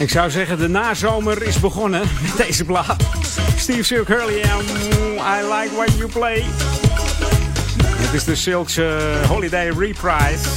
Ik 0.09 0.15
zou 0.15 0.29
zeggen, 0.29 0.57
de 0.57 0.67
nazomer 0.67 1.43
is 1.43 1.59
begonnen 1.59 2.01
met 2.21 2.47
deze 2.47 2.65
plaat. 2.65 2.95
Steve 3.55 3.83
Silk 3.83 4.07
Hurley 4.07 4.41
en 4.41 4.59
I 5.15 5.43
Like 5.53 5.75
What 5.75 5.97
You 5.97 6.11
Play. 6.11 6.43
Het 7.83 8.13
is 8.13 8.23
de 8.23 8.35
Silk's 8.35 8.77
uh, 8.77 9.25
Holiday 9.27 9.69
Reprise. 9.69 10.49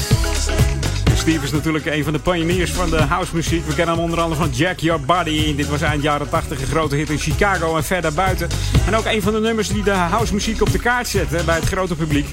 Steve 1.15 1.45
is 1.45 1.51
natuurlijk 1.51 1.87
een 1.87 2.05
van 2.05 2.13
de 2.13 2.19
pioniers 2.19 2.71
van 2.71 2.91
de 2.91 3.03
housemuziek. 3.03 3.67
We 3.67 3.75
kennen 3.75 3.95
hem 3.95 4.05
onder 4.05 4.21
andere 4.21 4.41
van 4.41 4.51
Jack 4.51 4.79
Your 4.79 5.01
Body. 5.01 5.57
Dit 5.57 5.69
was 5.69 5.81
eind 5.81 6.03
jaren 6.03 6.29
80 6.29 6.61
een 6.61 6.67
grote 6.67 6.97
hit 6.97 7.11
in 7.11 7.19
Chicago 7.19 7.77
en 7.77 7.85
verder 7.85 8.13
buiten. 8.13 8.49
En 8.87 8.97
ook 8.97 9.05
een 9.05 9.23
van 9.23 9.33
de 9.33 9.41
nummers 9.41 9.69
die 9.69 9.83
de 9.83 9.91
housemuziek 9.91 10.61
op 10.61 10.73
de 10.73 10.79
kaart 10.79 11.09
zette 11.09 11.43
bij 11.45 11.55
het 11.55 11.65
grote 11.65 11.95
publiek. 11.95 12.29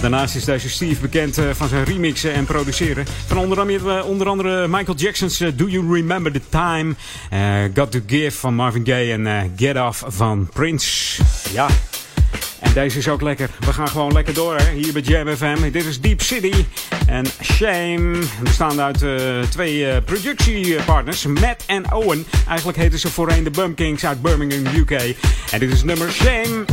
Daarnaast 0.00 0.34
is 0.34 0.44
deze 0.44 0.68
Steve 0.68 1.00
bekend 1.00 1.38
eh, 1.38 1.44
van 1.52 1.68
zijn 1.68 1.84
remixen 1.84 2.32
en 2.32 2.44
produceren. 2.44 3.06
Van 3.26 3.38
onder 3.38 3.60
andere, 3.60 3.98
eh, 3.98 4.08
onder 4.08 4.28
andere 4.28 4.68
Michael 4.68 4.96
Jackson's 4.96 5.38
Do 5.38 5.66
You 5.66 5.94
Remember 5.94 6.32
the 6.32 6.40
Time? 6.48 6.94
Got 7.74 7.90
to 7.90 8.00
Give 8.06 8.38
van 8.38 8.54
Marvin 8.54 8.86
Gaye 8.86 9.12
en 9.12 9.52
Get 9.56 9.80
Off 9.80 10.04
van 10.06 10.48
Prince. 10.52 11.22
Ja, 11.52 11.68
en 12.60 12.72
deze 12.72 12.98
is 12.98 13.08
ook 13.08 13.22
lekker. 13.22 13.50
We 13.58 13.72
gaan 13.72 13.88
gewoon 13.88 14.12
lekker 14.12 14.34
door 14.34 14.56
hè? 14.56 14.72
hier 14.72 14.92
bij 14.92 15.02
Jam 15.02 15.36
FM. 15.36 15.70
Dit 15.70 15.84
is 15.84 16.00
Deep 16.00 16.22
City 16.22 16.64
en 17.06 17.26
Shame. 17.42 18.18
Bestaan 18.42 18.80
uit 18.80 19.02
uh, 19.02 19.40
twee 19.50 20.00
productiepartners, 20.02 21.26
Matt 21.26 21.64
en 21.66 21.92
Owen. 21.92 22.26
Eigenlijk 22.48 22.78
heten 22.78 22.98
ze 22.98 23.08
voorheen 23.08 23.44
de 23.44 23.50
Bum 23.50 23.74
Kings 23.74 24.04
uit 24.04 24.22
Birmingham, 24.22 24.74
UK. 24.76 24.90
En 25.50 25.58
dit 25.58 25.72
is 25.72 25.84
nummer 25.84 26.10
Shame. 26.10 26.64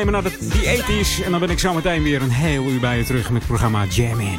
Terugnemen 0.00 0.38
naar 0.40 0.50
de, 0.50 0.86
die 0.86 1.04
80s. 1.04 1.24
En 1.24 1.30
dan 1.30 1.40
ben 1.40 1.50
ik 1.50 1.58
zo 1.58 1.74
meteen 1.74 2.02
weer 2.02 2.22
een 2.22 2.30
heel 2.30 2.64
uur 2.64 2.80
bij 2.80 2.98
je 2.98 3.04
terug 3.04 3.30
met 3.30 3.38
het 3.38 3.46
programma 3.46 3.84
Jam 3.84 4.20
In. 4.20 4.38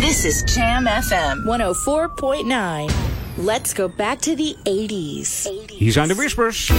This 0.00 0.24
is 0.24 0.54
Jam 0.54 0.86
FM 0.86 1.36
104.9. 2.88 2.94
Let's 3.44 3.72
go 3.72 3.90
back 3.96 4.18
to 4.18 4.34
the 4.34 4.56
80s. 4.64 5.52
Hier 5.78 5.92
zijn 5.92 6.08
de 6.08 6.14
Whispers. 6.14 6.72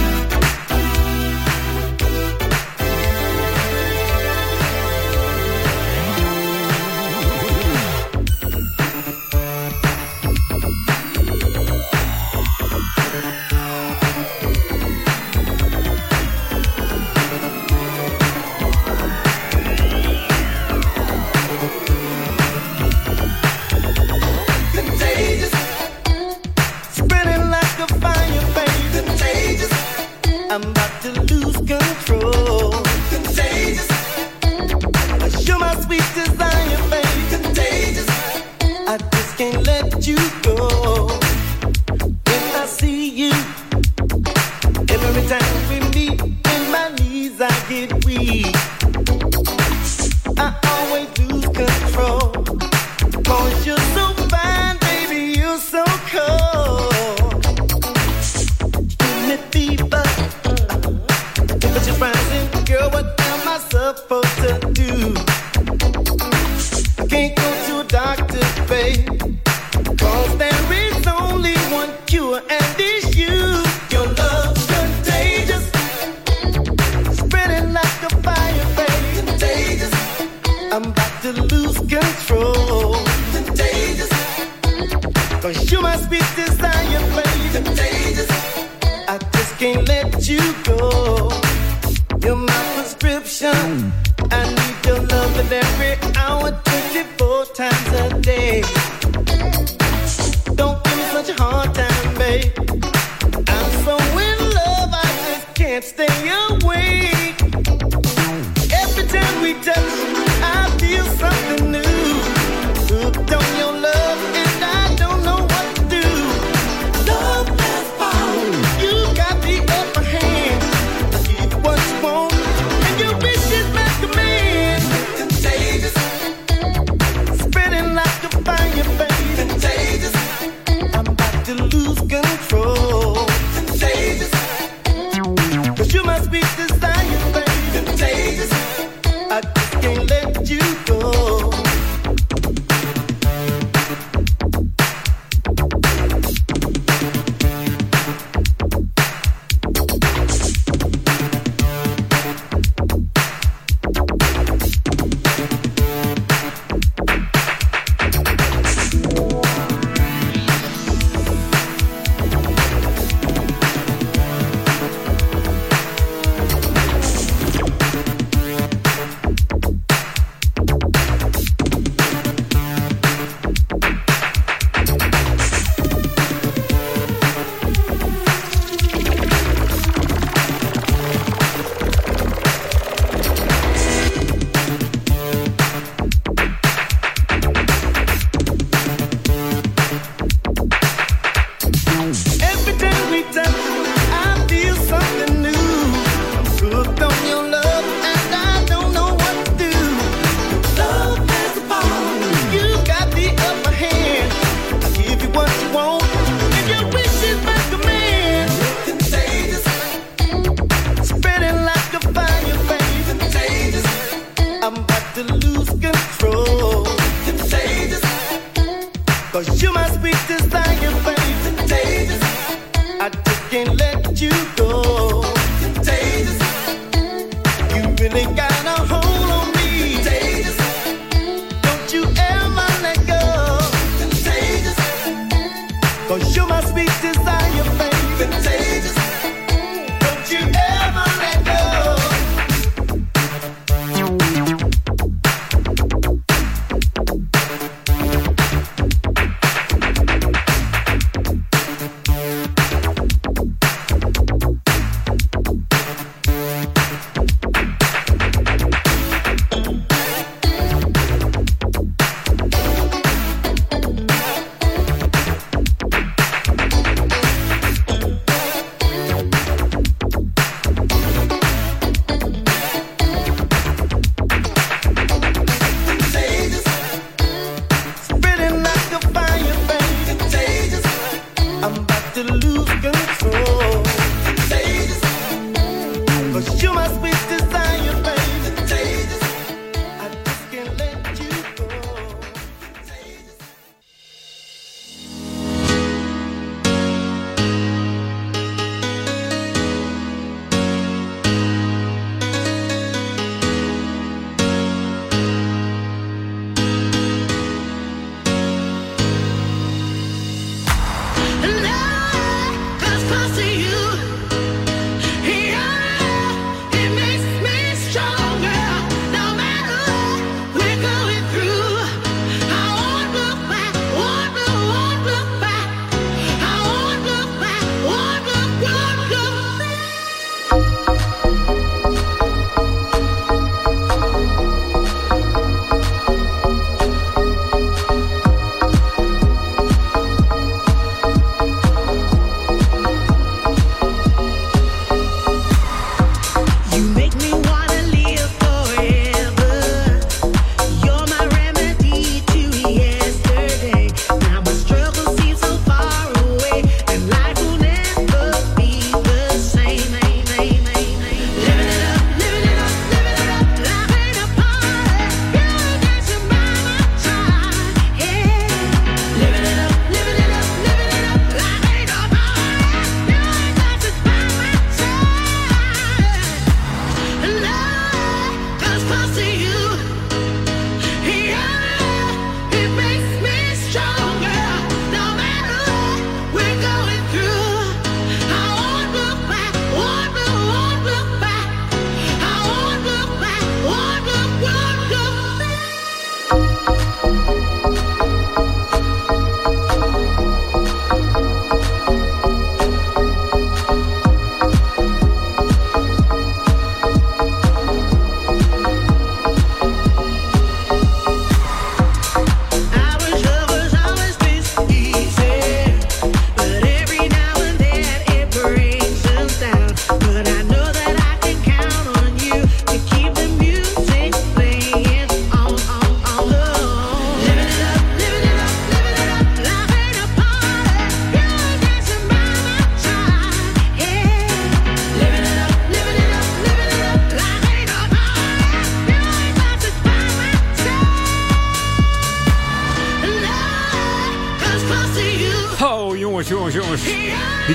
up 63.86 64.15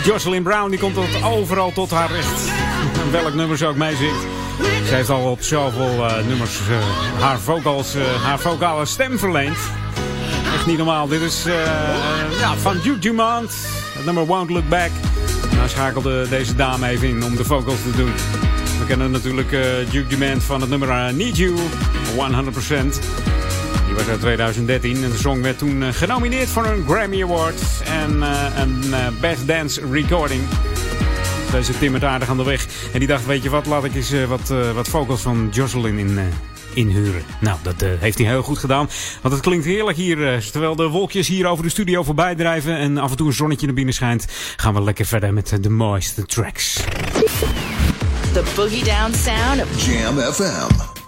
Jocelyn 0.03 0.43
Brown 0.43 0.69
die 0.69 0.79
komt 0.79 0.93
tot 0.93 1.23
overal 1.23 1.71
tot 1.71 1.91
haar 1.91 2.11
recht. 2.11 2.51
welk 3.11 3.33
nummer 3.33 3.57
ze 3.57 3.65
ook 3.65 3.75
meezingt. 3.75 4.25
Ze 4.87 4.95
heeft 4.95 5.09
al 5.09 5.31
op 5.31 5.41
zoveel 5.41 5.93
uh, 5.93 6.13
nummers 6.27 6.59
uh, 6.69 7.21
haar, 7.21 7.39
vocals, 7.39 7.95
uh, 7.95 8.23
haar 8.23 8.39
vocale 8.39 8.85
stem 8.85 9.19
verleend. 9.19 9.57
Echt 10.53 10.65
niet 10.65 10.77
normaal. 10.77 11.07
Dit 11.07 11.21
is 11.21 11.43
ja, 12.39 12.55
van 12.55 12.79
Duke 12.83 12.99
Dumont. 12.99 13.53
Het 13.93 14.05
nummer 14.05 14.25
Won't 14.25 14.49
Look 14.49 14.69
Back. 14.69 14.89
Nou 15.55 15.69
schakelde 15.69 16.29
deze 16.29 16.55
dame 16.55 16.87
even 16.87 17.07
in 17.07 17.23
om 17.23 17.35
de 17.35 17.45
vocals 17.45 17.81
te 17.81 17.95
doen. 17.95 18.11
We 18.79 18.85
kennen 18.87 19.11
natuurlijk 19.11 19.49
Duke 19.91 20.07
Dumont 20.07 20.43
van 20.43 20.61
het 20.61 20.69
nummer 20.69 21.13
Need 21.13 21.37
You. 21.37 21.55
100%. 22.15 23.40
Die 24.01 24.09
was 24.09 24.19
uit 24.19 24.25
2013 24.25 25.03
en 25.03 25.09
de 25.09 25.17
song 25.17 25.41
werd 25.41 25.57
toen 25.57 25.83
eh, 25.83 25.89
genomineerd 25.91 26.49
voor 26.49 26.65
een 26.65 26.85
Grammy 26.87 27.23
Award 27.23 27.61
en 27.83 28.17
uh, 28.17 28.45
een 28.57 28.83
uh, 28.89 29.07
Best 29.19 29.47
Dance 29.47 29.81
Recording. 29.91 30.41
Deze 31.51 31.77
timmert 31.77 32.03
aardig 32.03 32.29
aan 32.29 32.37
de 32.37 32.43
weg. 32.43 32.67
En 32.93 32.99
die 32.99 33.07
dacht, 33.07 33.25
weet 33.25 33.43
je 33.43 33.49
wat, 33.49 33.65
laat 33.65 33.83
ik 33.83 33.95
eens 33.95 34.13
wat, 34.27 34.53
wat 34.73 34.87
vocals 34.87 35.21
van 35.21 35.49
Jocelyn 35.51 35.97
in, 35.97 36.19
inhuren. 36.73 37.23
Nou, 37.39 37.57
dat 37.61 37.85
heeft 37.99 38.17
hij 38.17 38.27
heel 38.27 38.43
goed 38.43 38.57
gedaan. 38.57 38.89
Want 39.21 39.33
het 39.33 39.43
klinkt 39.43 39.65
heerlijk 39.65 39.97
hier. 39.97 40.49
terwijl 40.51 40.75
de 40.75 40.87
wolkjes 40.87 41.27
hier 41.27 41.47
over 41.47 41.63
de 41.63 41.69
studio 41.69 42.03
voorbij 42.03 42.35
drijven 42.35 42.77
en 42.77 42.97
af 42.97 43.11
en 43.11 43.17
toe 43.17 43.27
een 43.27 43.33
zonnetje 43.33 43.65
naar 43.65 43.75
binnen 43.75 43.93
schijnt, 43.93 44.25
gaan 44.55 44.73
we 44.73 44.83
lekker 44.83 45.05
verder 45.05 45.33
met 45.33 45.57
de 45.61 45.69
mooiste 45.69 46.25
tracks. 46.25 46.73
The 48.33 48.43
boogie 48.55 48.83
down 48.83 49.13
sound 49.13 49.61
of 49.61 49.85
Jam 49.85 50.17
FM. 50.17 51.00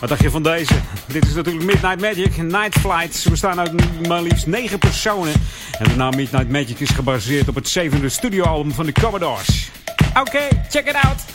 Wat 0.00 0.08
dacht 0.08 0.22
je 0.22 0.30
van 0.30 0.42
deze? 0.42 0.74
Dit 1.06 1.26
is 1.26 1.34
natuurlijk 1.34 1.64
Midnight 1.64 2.00
Magic, 2.00 2.36
Night 2.36 2.78
Flight. 2.78 3.14
Ze 3.14 3.30
bestaan 3.30 3.60
uit 3.60 4.06
maar 4.06 4.22
liefst 4.22 4.46
9 4.46 4.78
personen. 4.78 5.32
En 5.78 5.88
de 5.88 5.96
naam 5.96 6.16
Midnight 6.16 6.48
Magic 6.48 6.80
is 6.80 6.90
gebaseerd 6.90 7.48
op 7.48 7.54
het 7.54 7.68
zevende 7.68 8.08
studioalbum 8.08 8.72
van 8.72 8.86
de 8.86 8.92
Commodores. 8.92 9.70
Oké, 10.14 10.48
check 10.68 10.88
it 10.88 10.94
out! 10.94 11.26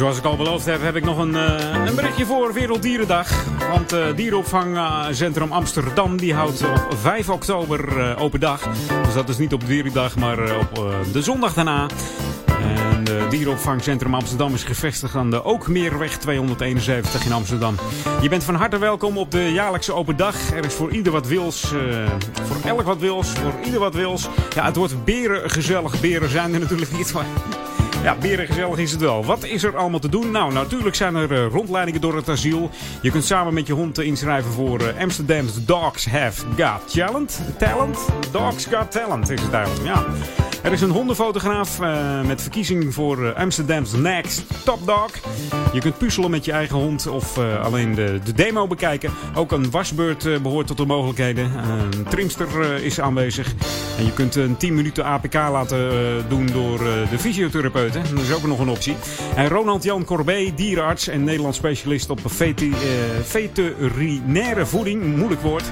Zoals 0.00 0.18
ik 0.18 0.24
al 0.24 0.36
beloofd 0.36 0.66
heb, 0.66 0.82
heb 0.82 0.96
ik 0.96 1.04
nog 1.04 1.18
een, 1.18 1.34
uh, 1.34 1.84
een 1.86 1.94
berichtje 1.94 2.26
voor 2.26 2.52
Werelddierendag. 2.52 3.44
Want 3.70 3.92
uh, 3.92 4.04
Dierenopvangcentrum 4.16 5.52
Amsterdam 5.52 6.16
die 6.16 6.34
houdt 6.34 6.62
op 6.90 6.98
5 6.98 7.28
oktober 7.28 8.16
open 8.18 8.40
dag. 8.40 8.68
Dus 9.04 9.14
dat 9.14 9.28
is 9.28 9.38
niet 9.38 9.52
op 9.52 9.66
Dierendag, 9.66 10.16
maar 10.16 10.58
op 10.58 10.94
de 11.12 11.22
zondag 11.22 11.54
daarna. 11.54 11.86
En 12.62 13.04
de 13.04 13.26
Dierenopvangcentrum 13.30 14.14
Amsterdam 14.14 14.54
is 14.54 14.62
gevestigd 14.62 15.14
aan 15.14 15.30
de 15.30 15.44
Ookmeerweg 15.44 16.18
271 16.18 17.24
in 17.24 17.32
Amsterdam. 17.32 17.74
Je 18.20 18.28
bent 18.28 18.44
van 18.44 18.54
harte 18.54 18.78
welkom 18.78 19.18
op 19.18 19.30
de 19.30 19.52
jaarlijkse 19.52 19.92
open 19.94 20.16
dag. 20.16 20.50
Er 20.52 20.64
is 20.64 20.74
voor 20.74 20.90
ieder 20.90 21.12
wat 21.12 21.26
wils, 21.26 21.72
voor 22.42 22.70
elk 22.70 22.82
wat 22.82 22.98
wils, 22.98 23.28
voor 23.28 23.54
ieder 23.64 23.80
wat 23.80 23.94
wils. 23.94 24.28
Ja, 24.54 24.64
het 24.64 24.76
wordt 24.76 25.04
beren 25.04 25.50
gezellig. 25.50 26.00
Beren 26.00 26.30
zijn 26.30 26.54
er 26.54 26.60
natuurlijk 26.60 26.92
niet, 26.92 27.12
maar 27.12 27.26
ja, 28.02 28.16
berengezellig 28.20 28.78
is 28.78 28.90
het 28.90 29.00
wel. 29.00 29.24
Wat 29.24 29.44
is 29.44 29.62
er 29.62 29.76
allemaal 29.76 29.98
te 29.98 30.08
doen? 30.08 30.30
Nou, 30.30 30.52
natuurlijk 30.52 30.94
zijn 30.94 31.14
er 31.14 31.32
uh, 31.32 31.46
rondleidingen 31.46 32.00
door 32.00 32.16
het 32.16 32.28
asiel. 32.28 32.70
Je 33.02 33.10
kunt 33.10 33.24
samen 33.24 33.54
met 33.54 33.66
je 33.66 33.72
hond 33.72 34.00
inschrijven 34.00 34.52
voor 34.52 34.80
uh, 34.80 35.00
Amsterdam's 35.00 35.64
Dogs 35.64 36.06
Have 36.06 36.46
Got 36.56 36.92
Talent. 36.92 37.40
Talent? 37.58 37.98
Dogs 38.30 38.64
Got 38.64 38.90
Talent 38.90 39.30
is 39.30 39.42
het 39.42 39.52
eigenlijk, 39.52 39.86
ja. 39.86 40.04
Er 40.62 40.72
is 40.72 40.80
een 40.80 40.90
hondenfotograaf 40.90 41.78
met 42.26 42.42
verkiezing 42.42 42.94
voor 42.94 43.34
Amsterdam's 43.34 43.92
Next 43.92 44.64
Top 44.64 44.86
Dog. 44.86 45.10
Je 45.72 45.80
kunt 45.80 45.98
puzzelen 45.98 46.30
met 46.30 46.44
je 46.44 46.52
eigen 46.52 46.76
hond 46.76 47.06
of 47.06 47.38
alleen 47.38 47.94
de, 47.94 48.20
de, 48.24 48.32
demo 48.32 48.66
bekijken. 48.66 49.10
Ook 49.34 49.52
een 49.52 49.70
wasbeurt 49.70 50.42
behoort 50.42 50.66
tot 50.66 50.76
de 50.76 50.86
mogelijkheden. 50.86 51.50
een 51.68 52.04
trimster 52.08 52.74
is 52.82 53.00
aanwezig. 53.00 53.54
Je 54.04 54.12
kunt 54.14 54.34
een 54.34 54.56
10 54.56 54.74
minuten 54.74 55.04
APK 55.04 55.34
laten 55.34 55.88
doen 56.28 56.46
door 56.46 56.78
de 56.78 57.18
fysiotherapeut. 57.18 57.92
Dat 57.92 58.20
is 58.20 58.32
ook 58.32 58.46
nog 58.46 58.58
een 58.58 58.68
optie. 58.68 58.96
En 59.34 59.48
Ronald 59.48 59.82
Jan 59.82 60.04
Corbet, 60.04 60.56
dierenarts 60.56 61.08
en 61.08 61.24
Nederlands 61.24 61.56
specialist 61.56 62.10
op 62.10 62.20
veterinaire 63.22 64.66
voeding, 64.66 65.16
moeilijk 65.16 65.40
woord. 65.40 65.64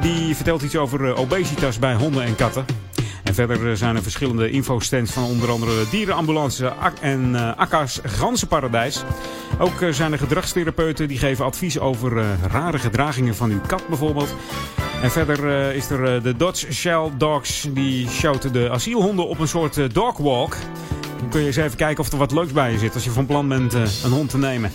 Die 0.00 0.34
vertelt 0.34 0.62
iets 0.62 0.76
over 0.76 1.08
eh, 1.08 1.18
obesitas 1.18 1.78
bij 1.78 1.94
honden 1.94 2.22
en 2.22 2.36
katten. 2.36 2.64
En 3.24 3.34
verder 3.34 3.70
eh, 3.70 3.76
zijn 3.76 3.96
er 3.96 4.02
verschillende 4.02 4.50
infostands 4.50 5.12
van 5.12 5.24
onder 5.24 5.50
andere 5.50 5.84
dierenambulance 5.90 6.72
en 7.00 7.30
uh, 7.30 7.56
Akka's 7.56 8.00
Ganzenparadijs. 8.04 9.04
Ook 9.58 9.84
zijn 9.90 10.12
er 10.12 10.18
gedragstherapeuten 10.18 11.08
die 11.08 11.18
geven 11.18 11.44
advies 11.44 11.78
over 11.78 12.24
rare 12.50 12.78
gedragingen 12.78 13.34
van 13.34 13.50
uw 13.50 13.60
kat 13.66 13.88
bijvoorbeeld. 13.88 14.34
En 15.02 15.10
verder 15.10 15.74
is 15.74 15.90
er 15.90 16.22
de 16.22 16.36
Dodge 16.36 16.72
Shell 16.72 17.10
Dogs. 17.16 17.66
Die 17.70 18.08
shouten 18.08 18.52
de 18.52 18.70
asielhonden 18.70 19.28
op 19.28 19.38
een 19.38 19.48
soort 19.48 19.94
dogwalk. 19.94 20.56
Dan 21.18 21.28
kun 21.28 21.40
je 21.40 21.46
eens 21.46 21.56
even 21.56 21.76
kijken 21.76 22.04
of 22.04 22.12
er 22.12 22.18
wat 22.18 22.32
leuks 22.32 22.52
bij 22.52 22.72
je 22.72 22.78
zit 22.78 22.94
als 22.94 23.04
je 23.04 23.10
van 23.10 23.26
plan 23.26 23.48
bent 23.48 23.74
uh, 23.74 23.82
een 24.04 24.10
hond 24.10 24.30
te 24.30 24.38
nemen. 24.38 24.70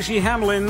Tracy 0.04 0.20
Hamlin. 0.20 0.68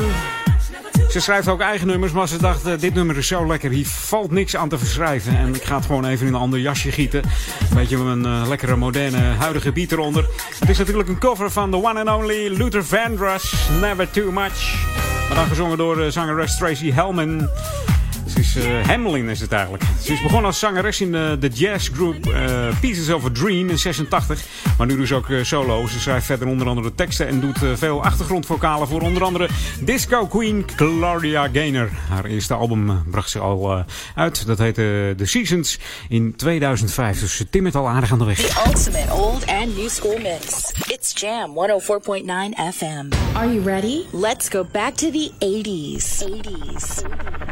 Ze 1.11 1.20
schrijft 1.20 1.48
ook 1.48 1.61
eigen 1.61 1.86
nummers, 1.86 2.12
maar 2.12 2.28
ze 2.28 2.39
dacht, 2.39 2.66
uh, 2.66 2.73
dit 2.78 2.94
nummer 2.94 3.16
is 3.16 3.27
zo 3.27 3.47
lekker, 3.47 3.70
hier 3.70 3.86
valt 3.86 4.31
niks 4.31 4.56
aan 4.56 4.69
te 4.69 4.78
verschrijven. 4.78 5.36
En 5.36 5.55
ik 5.55 5.62
ga 5.62 5.77
het 5.77 5.86
gewoon 5.86 6.05
even 6.05 6.27
in 6.27 6.35
een 6.35 6.40
ander 6.40 6.59
jasje 6.59 6.90
gieten. 6.90 7.23
Een 7.70 7.77
beetje 7.77 7.97
een 7.97 8.27
uh, 8.27 8.44
lekkere, 8.48 8.77
moderne, 8.77 9.19
huidige 9.19 9.73
beat 9.73 9.93
eronder. 9.93 10.27
Het 10.59 10.69
is 10.69 10.78
natuurlijk 10.78 11.09
een 11.09 11.19
cover 11.19 11.51
van 11.51 11.70
the 11.70 11.77
one 11.77 12.05
and 12.05 12.20
only 12.20 12.48
Luther 12.48 12.85
Vandross, 12.85 13.69
Never 13.81 14.11
Too 14.11 14.31
Much. 14.31 14.86
Maar 15.28 15.36
dan 15.36 15.47
gezongen 15.47 15.77
door 15.77 16.01
uh, 16.01 16.11
zangeres 16.11 16.56
Tracy. 16.56 16.93
Ze 16.93 18.40
is 18.40 18.56
Hamlin 18.86 19.28
is 19.28 19.40
het 19.40 19.52
eigenlijk. 19.52 19.85
Ze 20.02 20.12
is 20.12 20.23
begonnen 20.23 20.47
als 20.47 20.59
zangeres 20.59 21.01
in 21.01 21.12
de, 21.12 21.36
de 21.40 21.48
jazzgroep 21.48 22.35
Pieces 22.81 23.11
of 23.11 23.24
a 23.24 23.31
Dream 23.32 23.69
in 23.69 23.78
86. 23.78 24.40
Maar 24.79 24.87
nu 24.87 24.97
dus 24.97 25.13
ook 25.13 25.29
uh, 25.29 25.45
solo. 25.45 25.87
Ze 25.87 26.01
schrijft 26.01 26.27
verder 26.27 26.49
onder 26.49 26.67
andere 26.67 26.95
teksten 26.95 27.27
en 27.27 27.41
doet 27.41 27.59
veel 27.75 28.03
achtergrondvokalen 28.03 28.89
voor 28.89 29.01
onder 29.01 29.23
andere 29.23 29.49
Disco 29.81 30.27
Queen 30.27 30.65
Claudia 30.77 31.49
Gaynor. 31.53 31.91
Haar 32.09 32.25
eerste 32.25 32.55
album 32.55 33.03
bracht 33.11 33.31
ze 33.31 33.39
al 33.39 33.85
uit. 34.15 34.47
Dat 34.47 34.59
heette 34.59 35.15
The 35.17 35.27
Seasons 35.27 35.79
in 36.09 36.37
2005. 36.37 37.21
Dus 37.21 37.37
ze 37.37 37.51
timmert 37.51 37.75
al 37.75 37.89
aardig 37.89 38.13
aan 38.13 38.19
de 38.19 38.25
weg. 38.25 38.37
The 38.37 38.63
ultimate 38.67 39.13
old 39.13 39.47
and 39.47 39.77
new 39.77 39.89
school 39.89 40.19
mix. 40.19 40.73
It's 40.87 41.21
Jam 41.21 41.55
104.9 41.55 42.75
FM. 42.75 43.13
Are 43.33 43.53
you 43.53 43.63
ready? 43.65 44.05
Let's 44.13 44.49
go 44.49 44.67
back 44.73 44.95
to 44.95 45.11
the 45.11 45.31
80s. 45.39 46.23
80s. 46.23 47.05
Heerlijke 47.05 47.44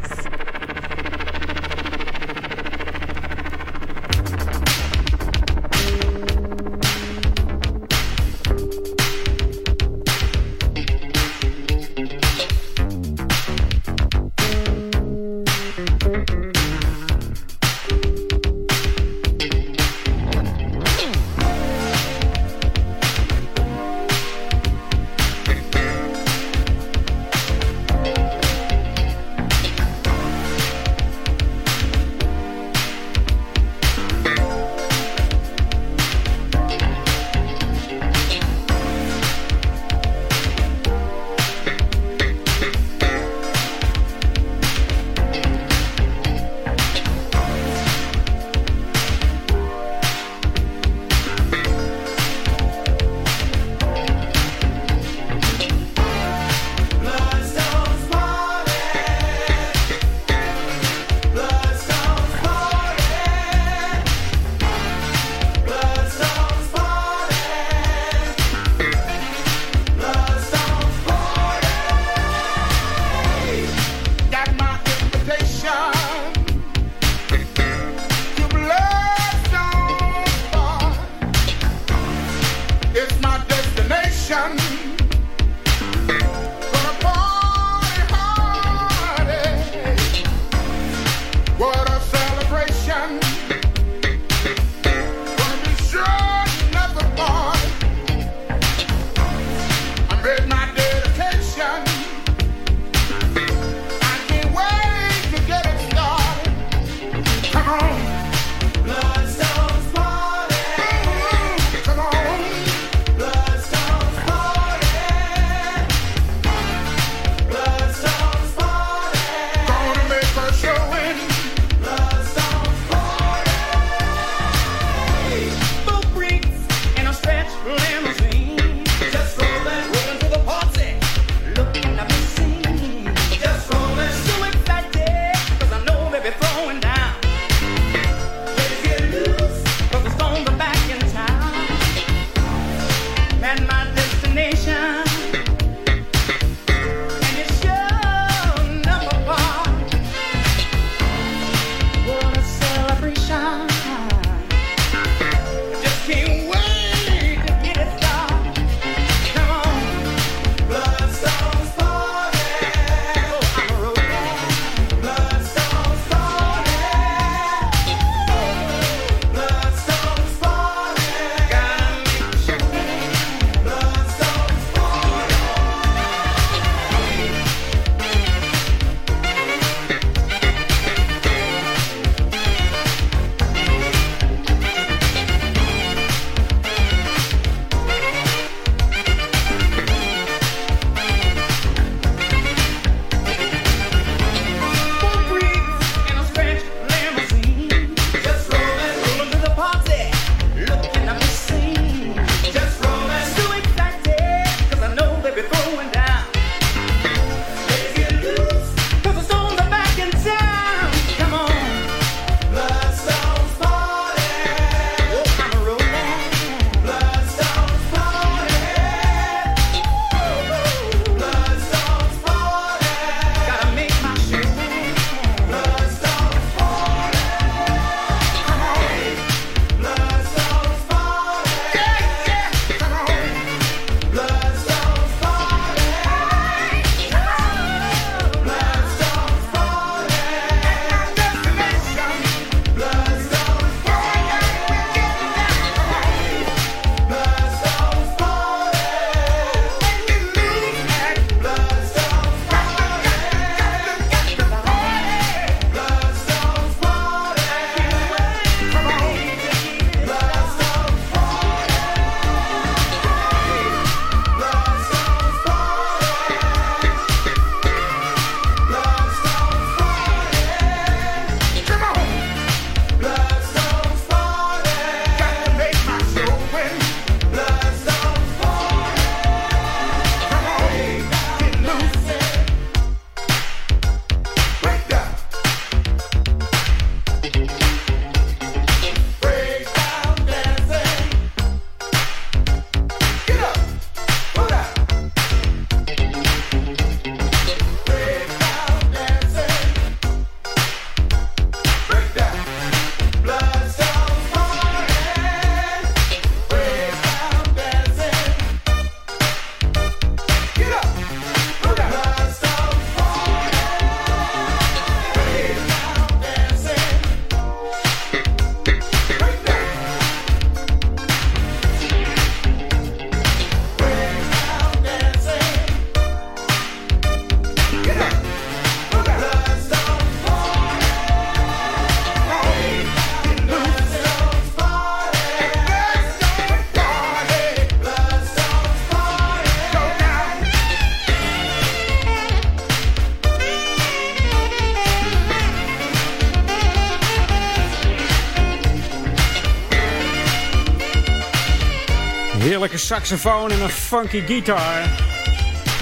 saxofoon 352.93 353.51
en 353.51 353.61
een 353.61 353.71
funky 353.71 354.27
gitaar. 354.27 354.89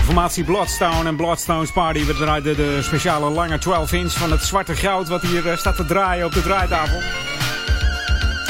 Formatie 0.04 0.44
Bloodstone 0.44 1.08
en 1.08 1.16
Bloodstone's 1.16 1.72
Party. 1.72 2.04
We 2.04 2.14
draaiden 2.14 2.56
de 2.56 2.78
speciale 2.82 3.30
lange 3.30 3.58
12 3.58 3.92
inch 3.92 4.12
van 4.12 4.30
het 4.30 4.42
zwarte 4.42 4.76
goud 4.76 5.08
wat 5.08 5.22
hier 5.22 5.48
eh, 5.48 5.56
staat 5.56 5.76
te 5.76 5.84
draaien 5.84 6.26
op 6.26 6.32
de 6.32 6.42
draaitafel. 6.42 7.00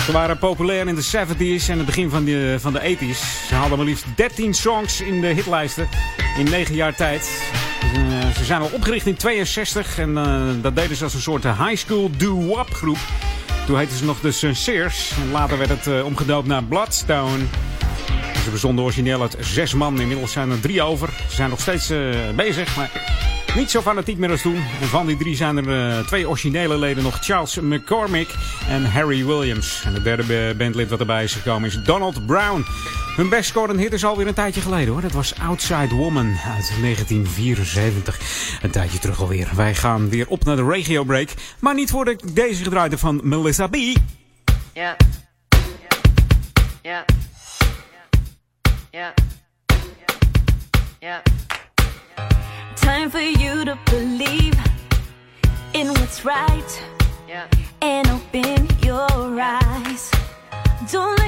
Ze 0.04 0.12
waren 0.12 0.38
populair 0.38 0.88
in 0.88 0.94
de 0.94 1.04
70s 1.04 1.68
en 1.68 1.76
het 1.76 1.86
begin 1.86 2.10
van 2.10 2.24
de, 2.24 2.56
van 2.58 2.72
de 2.72 2.96
80s. 2.96 3.46
Ze 3.48 3.54
hadden 3.54 3.78
maar 3.78 3.86
liefst 3.86 4.04
13 4.16 4.54
songs 4.54 5.00
in 5.00 5.20
de 5.20 5.26
hitlijsten 5.26 5.88
in 6.38 6.50
9 6.50 6.74
jaar 6.74 6.94
tijd. 6.94 7.30
Uh, 7.82 8.30
ze 8.36 8.44
zijn 8.44 8.60
al 8.60 8.70
opgericht 8.72 9.06
in 9.06 9.16
62 9.16 9.98
en 9.98 10.10
uh, 10.10 10.62
dat 10.62 10.76
deden 10.76 10.96
ze 10.96 11.04
als 11.04 11.14
een 11.14 11.20
soort 11.20 11.42
high 11.42 11.76
school 11.76 12.10
doo-wop 12.16 12.70
groep. 12.72 12.98
Toen 13.66 13.78
heette 13.78 13.96
ze 13.96 14.04
nog 14.04 14.20
de 14.20 14.32
Sincers 14.32 15.12
en 15.22 15.30
later 15.30 15.58
werd 15.58 15.84
het 15.84 16.02
omgedoopt 16.02 16.46
naar 16.46 16.64
Bloodstone. 16.64 17.44
Ze 18.44 18.50
bestonden 18.50 18.84
origineel 18.84 19.20
uit 19.20 19.36
zes 19.40 19.74
man. 19.74 20.00
Inmiddels 20.00 20.32
zijn 20.32 20.50
er 20.50 20.60
drie 20.60 20.82
over. 20.82 21.08
Ze 21.28 21.34
zijn 21.34 21.50
nog 21.50 21.60
steeds 21.60 21.92
bezig, 22.36 22.76
maar 22.76 22.90
niet 23.54 23.70
zo 23.70 23.80
fanatiek 23.80 24.18
meer 24.18 24.30
als 24.30 24.42
toen. 24.42 24.62
En 24.80 24.88
van 24.88 25.06
die 25.06 25.16
drie 25.16 25.36
zijn 25.36 25.56
er 25.56 25.98
uh, 25.98 26.06
twee 26.06 26.28
originele 26.28 26.78
leden 26.78 27.02
nog. 27.02 27.18
Charles 27.20 27.60
McCormick 27.60 28.34
en 28.68 28.84
Harry 28.84 29.26
Williams. 29.26 29.82
En 29.84 29.94
de 29.94 30.02
derde 30.02 30.54
bandlid 30.54 30.90
wat 30.90 31.00
erbij 31.00 31.24
is 31.24 31.34
gekomen 31.34 31.68
is 31.68 31.82
Donald 31.84 32.26
Brown. 32.26 32.64
Hun 33.16 33.28
best 33.28 33.48
scorende 33.48 33.82
hit 33.82 33.92
is 33.92 34.04
alweer 34.04 34.26
een 34.26 34.34
tijdje 34.34 34.60
geleden 34.60 34.92
hoor. 34.92 35.00
Dat 35.00 35.12
was 35.12 35.34
Outside 35.38 35.94
Woman 35.94 36.26
uit 36.26 36.72
1974. 36.80 38.20
Een 38.62 38.70
tijdje 38.70 38.98
terug 38.98 39.20
alweer. 39.20 39.48
Wij 39.54 39.74
gaan 39.74 40.08
weer 40.08 40.28
op 40.28 40.44
naar 40.44 40.56
de 40.56 40.66
regio 40.66 41.04
break. 41.04 41.28
Maar 41.58 41.74
niet 41.74 41.90
voordat 41.90 42.22
ik 42.22 42.34
deze 42.34 42.62
gedraaid 42.62 42.90
heb 42.90 43.00
van 43.00 43.20
Melissa 43.22 43.66
B. 43.66 43.76
Ja. 44.72 44.96
Ja. 46.82 47.04
Ja. 48.92 49.14
Ja. 51.00 51.22
Time 52.74 53.08
for 53.08 53.20
you 53.20 53.64
to 53.64 53.78
believe 53.84 54.58
in 55.74 55.88
what's 55.88 56.24
right 56.24 56.82
yeah. 57.28 57.46
and 57.82 58.08
open 58.08 58.66
your 58.82 59.40
eyes. 59.40 60.10
Don't 60.90 61.19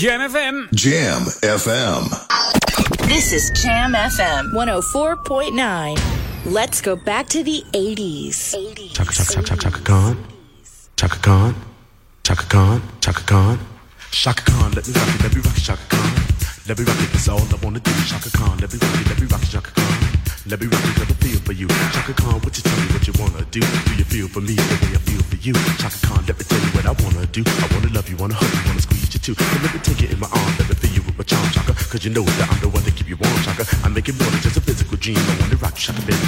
Jam 0.00 0.20
FM. 0.32 0.72
Jam 0.72 1.22
FM. 1.44 2.08
This 3.06 3.34
is 3.34 3.50
Jam 3.62 3.92
FM 3.92 4.50
104.9. 4.54 5.98
Let's 6.46 6.80
go 6.80 6.96
back 6.96 7.28
to 7.28 7.44
the 7.44 7.62
80s. 7.74 8.54
80s. 8.54 8.94
Chaka 8.94 9.12
Chaka 9.12 9.42
Chaka 9.42 9.56
Chaka 9.60 9.80
Khan. 9.84 10.24
Chaka 10.96 11.16
Khan. 11.18 11.54
Chaka 12.22 12.44
Khan. 12.44 12.82
Chaka 13.02 13.20
Khan. 13.24 13.58
Shaka 14.10 14.40
Khan, 14.40 14.48
let 14.48 14.49
you 32.10 32.16
know 32.16 32.26
that 32.42 32.50
I'm 32.50 32.58
the 32.58 32.68
one 32.68 32.82
that 32.82 32.96
keep 32.96 33.08
you 33.08 33.16
warm, 33.16 33.36
Shaka. 33.46 33.64
I 33.84 33.88
make 33.88 34.08
it 34.08 34.18
more 34.18 34.30
than 34.30 34.40
just 34.40 34.56
a 34.56 34.60
physical 34.60 34.96
dream. 34.96 35.18
I 35.18 35.34
wanna 35.38 35.56
rock 35.56 35.74
you, 35.78 35.86
Shaka, 35.86 36.02
baby, 36.02 36.19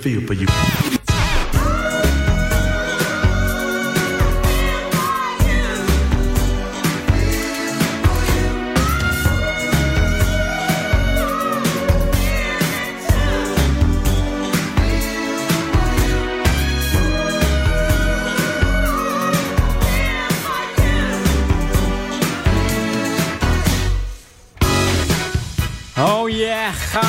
Feel 0.00 0.20
for 0.20 0.34
you. 0.34 0.46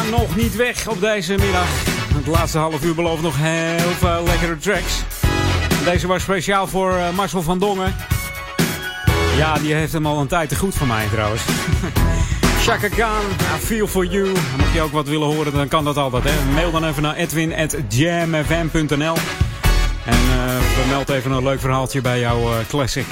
Nog 0.09 0.35
niet 0.35 0.55
weg 0.55 0.87
op 0.87 1.01
deze 1.01 1.35
middag. 1.35 1.98
Laatste 2.31 2.57
half 2.57 2.83
uur 2.83 2.95
belooft 2.95 3.21
nog 3.21 3.35
heel 3.37 3.93
veel 3.97 4.23
lekkere 4.23 4.57
tracks. 4.57 5.03
Deze 5.83 6.07
was 6.07 6.21
speciaal 6.21 6.67
voor 6.67 6.95
eh, 6.95 7.09
Marcel 7.09 7.41
van 7.41 7.59
Dongen. 7.59 7.95
Ja, 9.37 9.53
die 9.53 9.73
heeft 9.73 9.93
hem 9.93 10.05
al 10.05 10.19
een 10.19 10.27
tijd 10.27 10.49
te 10.49 10.55
goed 10.55 10.75
van 10.75 10.87
mij 10.87 11.07
trouwens. 11.11 11.41
Chaka 12.65 12.87
Khan, 12.87 13.21
I 13.55 13.59
feel 13.59 13.87
for 13.87 14.05
you. 14.05 14.27
Mocht 14.57 14.73
je 14.73 14.81
ook 14.81 14.91
wat 14.91 15.07
willen 15.07 15.27
horen, 15.27 15.53
dan 15.53 15.67
kan 15.67 15.83
dat 15.83 15.97
altijd. 15.97 16.23
Hè? 16.23 16.53
Mail 16.53 16.71
dan 16.71 16.85
even 16.85 17.01
naar 17.01 17.15
edwin.jamfm.nl 17.15 19.15
En 20.05 20.13
eh 20.13 20.59
vermeld 20.79 21.09
even 21.09 21.31
een 21.31 21.43
leuk 21.43 21.59
verhaaltje 21.59 22.01
bij 22.01 22.19
jouw 22.19 22.39
eh, 22.39 22.57
classic. 22.67 23.05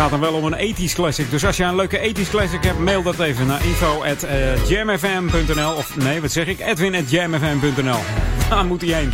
Gaat 0.00 0.10
dan 0.10 0.20
wel 0.20 0.32
om 0.32 0.44
een 0.44 0.76
80s 0.76 0.94
classic. 0.94 1.30
Dus 1.30 1.44
als 1.44 1.56
je 1.56 1.64
een 1.64 1.76
leuke 1.76 1.98
80s 1.98 2.30
classic 2.30 2.64
hebt, 2.64 2.78
mail 2.78 3.02
dat 3.02 3.18
even 3.18 3.46
naar 3.46 3.64
info.jamfm.nl 3.64 5.72
Of 5.72 5.96
nee, 5.96 6.20
wat 6.20 6.32
zeg 6.32 6.46
ik? 6.46 6.60
Edwin.jamfm.nl 6.60 7.98
Daar 8.50 8.64
moet 8.64 8.80
hij 8.80 8.92
heen. 8.92 9.10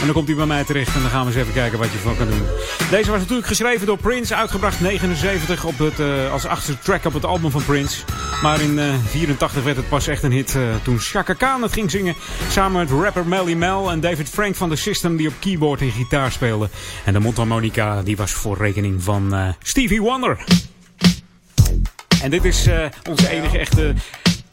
En 0.00 0.04
dan 0.04 0.12
komt 0.12 0.26
hij 0.26 0.36
bij 0.36 0.46
mij 0.46 0.64
terecht 0.64 0.94
en 0.94 1.00
dan 1.00 1.10
gaan 1.10 1.20
we 1.20 1.26
eens 1.26 1.40
even 1.40 1.52
kijken 1.52 1.78
wat 1.78 1.92
je 1.92 1.98
van 1.98 2.16
kan 2.16 2.28
doen. 2.28 2.42
Deze 2.90 3.10
was 3.10 3.20
natuurlijk 3.20 3.46
geschreven 3.46 3.86
door 3.86 3.98
Prince, 3.98 4.34
uitgebracht 4.34 4.80
79 4.80 5.64
op 5.64 5.78
het, 5.78 6.00
eh, 6.00 6.32
als 6.32 6.46
achtste 6.46 6.78
track 6.78 7.04
op 7.04 7.12
het 7.12 7.24
album 7.24 7.50
van 7.50 7.64
Prince. 7.64 8.04
Maar 8.42 8.60
in 8.60 8.74
1984 8.74 9.62
werd 9.62 9.76
het 9.76 9.88
pas 9.88 10.06
echt 10.06 10.22
een 10.22 10.32
hit 10.32 10.54
eh, 10.54 10.62
toen 10.82 10.98
Chaka 10.98 11.32
Khan 11.32 11.62
het 11.62 11.72
ging 11.72 11.90
zingen. 11.90 12.14
Samen 12.50 12.80
met 12.80 13.02
rapper 13.02 13.26
Melly 13.26 13.54
Mel 13.54 13.90
en 13.90 14.00
David 14.00 14.28
Frank 14.28 14.54
van 14.54 14.68
The 14.68 14.76
System 14.76 15.16
die 15.16 15.28
op 15.28 15.34
keyboard 15.38 15.80
en 15.80 15.90
gitaar 15.90 16.32
speelden. 16.32 16.70
En 17.04 17.12
de 17.12 17.18
mondharmonica 17.18 18.02
die 18.02 18.16
was 18.16 18.32
voor 18.32 18.56
rekening 18.56 19.02
van 19.02 19.34
eh, 19.34 19.48
Stevie 19.62 20.00
Wonder. 20.00 20.44
En 22.22 22.30
dit 22.30 22.44
is 22.44 22.66
eh, 22.66 22.84
onze 23.08 23.30
enige 23.30 23.58
echte... 23.58 23.94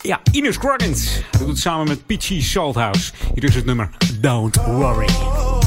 Ja, 0.04 0.22
Ines 0.32 0.56
Scroggins. 0.56 1.22
Dat 1.32 1.40
doet 1.40 1.50
het 1.50 1.60
samen 1.60 1.88
met 1.88 2.06
Peachy 2.06 2.42
Salthouse. 2.42 3.12
Hier 3.34 3.44
is 3.44 3.56
het 3.56 3.66
nummer 3.66 3.90
Don't 4.22 4.56
Worry. 4.56 5.63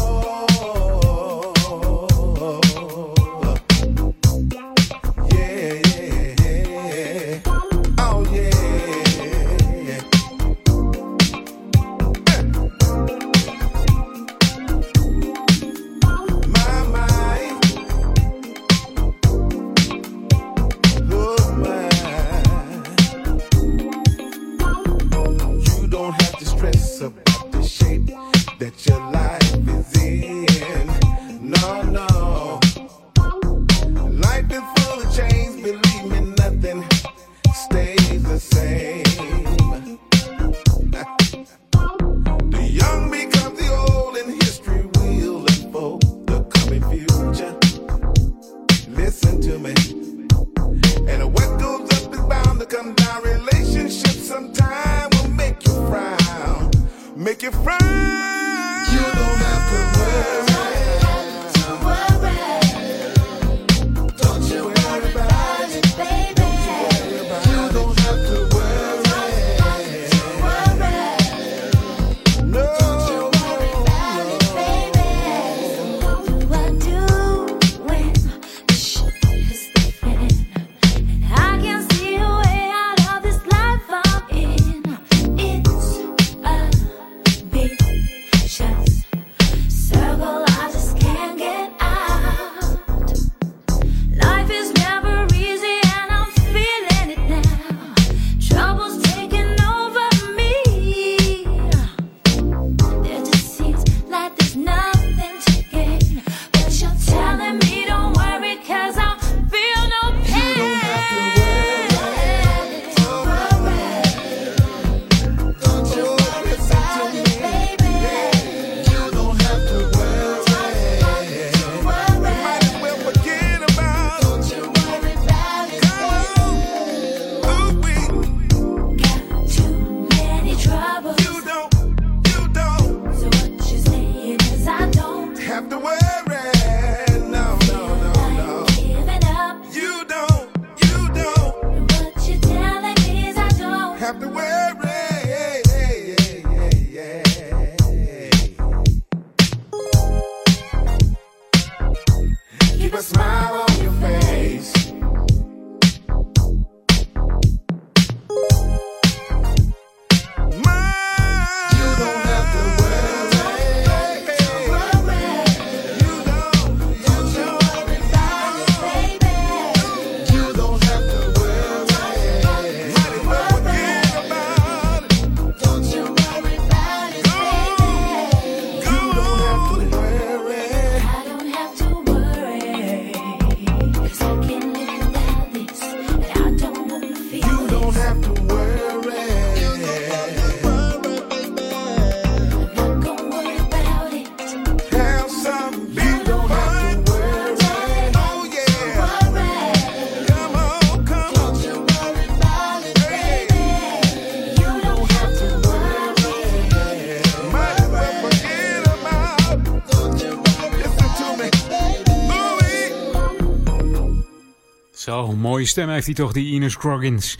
Oh, 215.16 215.34
mooie 215.34 215.66
stem 215.66 215.88
heeft 215.88 216.06
hij 216.06 216.14
toch, 216.14 216.32
die 216.32 216.52
Ines 216.52 216.76
Croggins. 216.76 217.38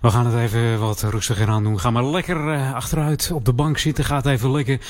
We 0.00 0.10
gaan 0.10 0.26
het 0.26 0.36
even 0.36 0.78
wat 0.78 1.02
rustiger 1.02 1.48
aan 1.48 1.62
doen. 1.62 1.80
Ga 1.80 1.90
maar 1.90 2.04
lekker 2.04 2.52
eh, 2.52 2.74
achteruit 2.74 3.30
op 3.34 3.44
de 3.44 3.52
bank 3.52 3.78
zitten. 3.78 4.04
Gaat 4.04 4.26
even 4.26 4.50
lekker. 4.50 4.80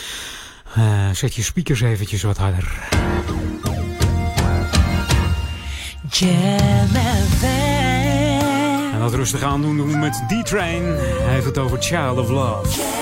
Eh, 0.74 1.10
zet 1.12 1.34
je 1.34 1.42
speakers 1.42 1.80
eventjes 1.80 2.22
wat 2.22 2.36
harder. 2.36 2.88
En 8.92 9.00
dat 9.00 9.14
rustig 9.14 9.42
aan 9.42 9.62
doen, 9.62 9.76
doen 9.76 9.90
we 9.90 9.96
met 9.96 10.22
D-Train. 10.28 10.82
Hij 11.22 11.32
heeft 11.32 11.46
het 11.46 11.58
over 11.58 11.82
Child 11.82 12.18
of 12.18 12.28
Love. 12.28 13.01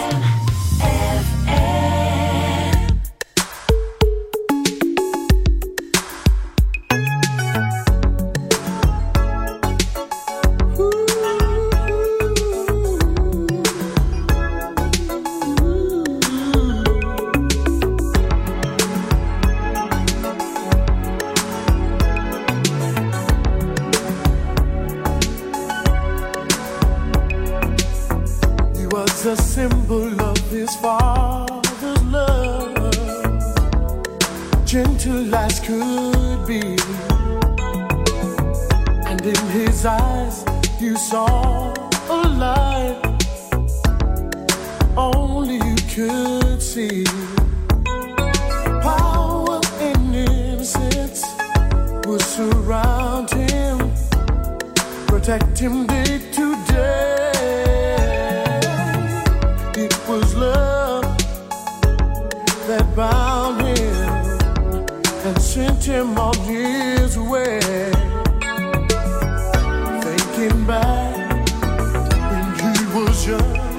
illusion 73.28 73.69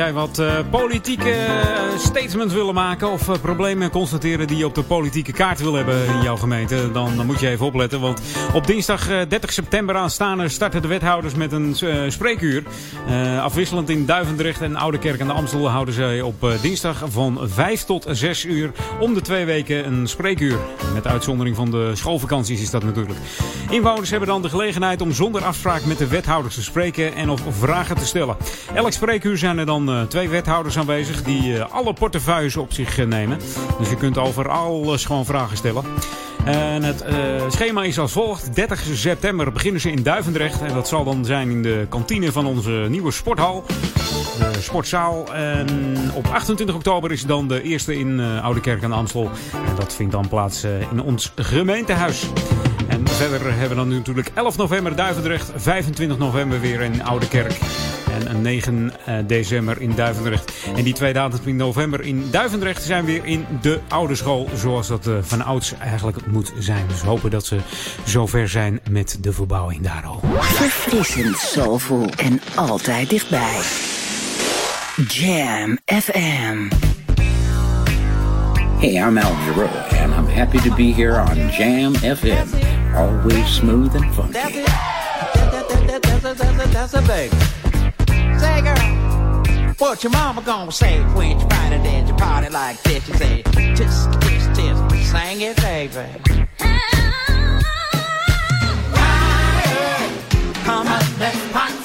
jij 0.00 0.12
wat 0.12 0.38
uh, 0.38 0.58
politieke 0.70 1.34
statements 1.98 2.54
willen 2.54 2.74
maken 2.74 3.10
of 3.10 3.28
uh, 3.28 3.34
problemen 3.42 3.90
constateren 3.90 4.46
die 4.46 4.56
je 4.56 4.66
op 4.66 4.74
de 4.74 4.82
politieke 4.82 5.32
kaart 5.32 5.60
wil 5.60 5.74
hebben 5.74 6.06
in 6.06 6.22
jouw 6.22 6.36
gemeente, 6.36 6.92
dan, 6.92 7.16
dan 7.16 7.26
moet 7.26 7.40
je 7.40 7.48
even 7.48 7.66
opletten. 7.66 8.00
Want 8.00 8.20
op 8.54 8.66
dinsdag 8.66 9.06
30 9.06 9.52
september 9.52 9.96
aanstaande 9.96 10.48
starten 10.48 10.82
de 10.82 10.88
wethouders 10.88 11.34
met 11.34 11.52
een 11.52 11.76
spreekuur. 12.12 12.62
afwisselend 13.40 13.90
in 13.90 14.06
Duivendrecht 14.06 14.60
en 14.60 14.76
Oudekerk 14.76 15.20
aan 15.20 15.26
de 15.26 15.32
Amstel 15.32 15.68
houden 15.68 15.94
zij 15.94 16.20
op 16.20 16.46
dinsdag 16.62 17.02
van 17.08 17.38
5 17.42 17.84
tot 17.84 18.06
6 18.08 18.44
uur 18.44 18.70
om 19.00 19.14
de 19.14 19.20
twee 19.20 19.44
weken 19.44 19.86
een 19.86 20.08
spreekuur. 20.08 20.58
Met 20.94 21.06
uitzondering 21.06 21.56
van 21.56 21.70
de 21.70 21.90
schoolvakanties 21.94 22.60
is 22.60 22.70
dat 22.70 22.84
natuurlijk. 22.84 23.18
Inwoners 23.70 24.10
hebben 24.10 24.28
dan 24.28 24.42
de 24.42 24.48
gelegenheid 24.48 25.00
om 25.00 25.12
zonder 25.12 25.44
afspraak 25.44 25.84
met 25.84 25.98
de 25.98 26.08
wethouders 26.08 26.54
te 26.54 26.62
spreken 26.62 27.14
en 27.14 27.30
of 27.30 27.42
vragen 27.48 27.96
te 27.96 28.06
stellen. 28.06 28.36
Elk 28.74 28.92
spreekuur 28.92 29.38
zijn 29.38 29.58
er 29.58 29.66
dan 29.66 30.06
twee 30.08 30.28
wethouders 30.28 30.78
aanwezig 30.78 31.22
die 31.22 31.62
alle 31.62 31.92
portefeuilles 31.92 32.56
op 32.56 32.72
zich 32.72 33.06
nemen. 33.06 33.38
Dus 33.78 33.90
je 33.90 33.96
kunt 33.96 34.18
over 34.18 34.48
alles 34.48 35.04
gewoon 35.04 35.24
vragen 35.24 35.56
stellen. 35.56 35.84
En 36.44 36.82
het 36.82 37.04
schema 37.48 37.82
is 37.82 37.98
als 37.98 38.12
volgt. 38.12 38.54
30 38.54 38.86
september 38.92 39.52
beginnen 39.52 39.80
ze 39.80 39.90
in 39.90 40.02
Duivendrecht. 40.02 40.62
En 40.62 40.74
dat 40.74 40.88
zal 40.88 41.04
dan 41.04 41.24
zijn 41.24 41.50
in 41.50 41.62
de 41.62 41.86
kantine 41.88 42.32
van 42.32 42.46
onze 42.46 42.86
nieuwe 42.88 43.10
sporthal. 43.10 43.64
De 44.38 44.60
sportzaal. 44.60 45.34
En 45.34 45.66
op 46.14 46.26
28 46.32 46.74
oktober 46.74 47.12
is 47.12 47.22
dan 47.22 47.48
de 47.48 47.62
eerste 47.62 47.98
in 47.98 48.20
Oude 48.20 48.60
Kerk 48.60 48.84
aan 48.84 48.92
Amstel. 48.92 49.30
En 49.52 49.74
dat 49.76 49.94
vindt 49.94 50.12
dan 50.12 50.28
plaats 50.28 50.64
in 50.90 51.02
ons 51.02 51.32
gemeentehuis. 51.36 52.26
En 52.88 53.08
verder 53.08 53.50
hebben 53.50 53.68
we 53.68 53.74
dan 53.74 53.88
nu 53.88 53.96
natuurlijk 53.96 54.30
11 54.34 54.56
november 54.56 54.96
Duivendrecht. 54.96 55.52
25 55.56 56.18
november 56.18 56.60
weer 56.60 56.80
in 56.80 57.04
Oude 57.04 57.28
Kerk. 57.28 57.58
En 58.26 58.42
9 58.42 58.92
december 59.26 59.80
in 59.80 59.94
Duivendrecht. 59.94 60.52
En 60.76 60.84
die 60.84 60.94
twee 60.94 61.12
datums 61.12 61.44
in 61.44 61.56
november 61.56 62.00
in 62.00 62.28
Duivendrecht 62.30 62.82
zijn 62.82 63.04
weer 63.04 63.24
in 63.24 63.46
de 63.60 63.80
oude 63.88 64.14
school. 64.14 64.48
Zoals 64.54 64.88
dat 64.88 65.06
uh, 65.06 65.14
van 65.20 65.42
ouds 65.44 65.74
eigenlijk 65.78 66.26
moet 66.26 66.52
zijn. 66.58 66.84
Dus 66.88 67.00
we 67.00 67.06
hopen 67.08 67.30
dat 67.30 67.46
ze 67.46 67.58
zover 68.04 68.48
zijn 68.48 68.80
met 68.90 69.18
de 69.20 69.32
verbouwing 69.32 69.82
daar 69.82 70.04
al. 70.04 70.20
Verfrissend, 70.40 71.36
soulful 71.38 72.10
en 72.16 72.40
altijd 72.54 73.10
dichtbij. 73.10 73.60
Jam 75.08 75.78
FM. 75.84 76.68
Hey, 78.78 78.94
I'm 78.94 79.18
Al 79.18 79.34
Giro, 79.44 79.66
and 80.02 80.12
I'm 80.14 80.26
happy 80.26 80.58
to 80.58 80.74
be 80.74 80.92
here 80.92 81.20
on 81.20 81.50
Jam 81.50 81.94
FM. 81.94 82.48
Always 82.94 83.54
smooth 83.54 83.94
and 83.94 84.14
funky. 84.14 84.32
That's 84.32 84.56
it. 84.56 84.90
That's, 86.22 86.40
a, 86.40 86.68
that's 86.68 86.94
a 86.94 87.02
baby. 87.02 87.36
Say, 88.40 88.62
girl, 88.62 89.74
what 89.78 90.02
your 90.02 90.12
mama 90.12 90.40
gonna 90.40 90.72
say 90.72 91.00
when 91.14 91.38
you 91.38 91.46
find 91.48 91.74
it 91.74 91.86
at 91.86 92.08
your 92.08 92.16
party 92.16 92.48
like 92.48 92.82
this? 92.82 93.04
She 93.04 93.12
say, 93.12 93.42
tisk, 93.42 94.12
tisk, 94.22 94.54
tisk, 94.54 95.02
sing 95.12 95.40
it, 95.42 95.56
baby. 95.56 96.06
Come 100.64 100.86
on, 100.86 101.18
let's 101.18 101.52
party. 101.52 101.79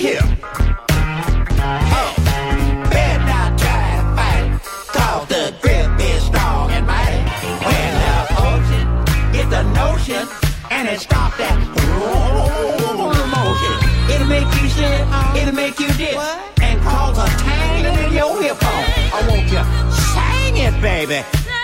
You 0.00 0.16
oh, 0.16 2.14
better 2.88 3.24
not 3.26 3.58
try 3.58 3.84
to 3.96 4.04
fight. 4.16 4.48
Cause 4.96 5.28
the 5.28 5.54
grip 5.60 5.90
is 6.00 6.22
strong 6.24 6.70
and 6.70 6.86
mighty. 6.86 7.20
When 7.66 7.90
the 8.00 8.16
ocean 8.48 8.86
get 9.32 9.50
the 9.50 9.62
notion 9.76 10.26
and 10.70 10.88
it 10.88 11.00
stops 11.00 11.36
that 11.36 11.56
motion, 13.36 13.76
it'll 14.08 14.26
make 14.26 14.48
you 14.62 14.68
sit, 14.70 15.04
it'll 15.36 15.54
make 15.54 15.78
you 15.78 15.92
dip, 16.00 16.16
and 16.62 16.80
cause 16.80 17.18
a 17.18 17.26
tangling 17.36 18.06
in 18.06 18.12
your 18.14 18.42
hip 18.42 18.58
bone. 18.58 18.84
I 19.12 19.20
want 19.28 19.52
you 19.52 19.62
sing 20.16 20.56
it, 20.56 20.80
baby. 20.80 21.59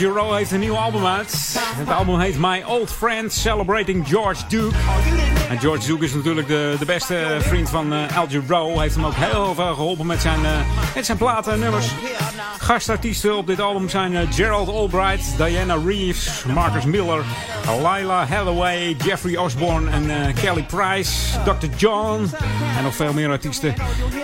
Giro 0.00 0.32
heeft 0.32 0.50
een 0.50 0.60
nieuw 0.60 0.76
album 0.76 1.06
uit. 1.06 1.58
Het 1.76 1.90
album 1.90 2.20
heet 2.20 2.38
My 2.38 2.62
Old 2.66 2.90
Friend 2.92 3.32
Celebrating 3.32 4.08
George 4.08 4.42
Duke. 4.48 4.74
En 5.48 5.58
George 5.60 5.86
Duke 5.86 6.04
is 6.04 6.14
natuurlijk 6.14 6.48
de, 6.48 6.76
de 6.78 6.84
beste 6.84 7.36
vriend 7.40 7.70
van 7.70 7.92
uh, 7.92 8.16
El 8.16 8.26
Giro. 8.28 8.78
Heeft 8.80 8.94
hem 8.94 9.04
ook 9.06 9.12
heel 9.14 9.54
veel 9.54 9.74
geholpen 9.74 10.06
met 10.06 10.20
zijn, 10.20 10.40
uh, 10.42 10.50
met 10.94 11.06
zijn 11.06 11.18
platen 11.18 11.52
en 11.52 11.58
nummers. 11.58 11.86
Gastartiesten 12.58 13.36
op 13.36 13.46
dit 13.46 13.60
album 13.60 13.88
zijn 13.88 14.12
uh, 14.12 14.20
Gerald 14.30 14.68
Albright, 14.68 15.36
Diana 15.36 15.76
Reeves, 15.86 16.44
Marcus 16.54 16.84
Miller, 16.84 17.22
Lila 17.78 18.26
Hathaway, 18.26 18.96
Jeffrey 19.04 19.36
Osborne 19.36 19.90
en 19.90 20.34
Kelly 20.34 20.62
Price, 20.62 21.12
Dr. 21.44 21.66
John 21.76 22.30
en 22.78 22.84
nog 22.84 22.94
veel 22.94 23.12
meer 23.12 23.30
artiesten. 23.30 23.74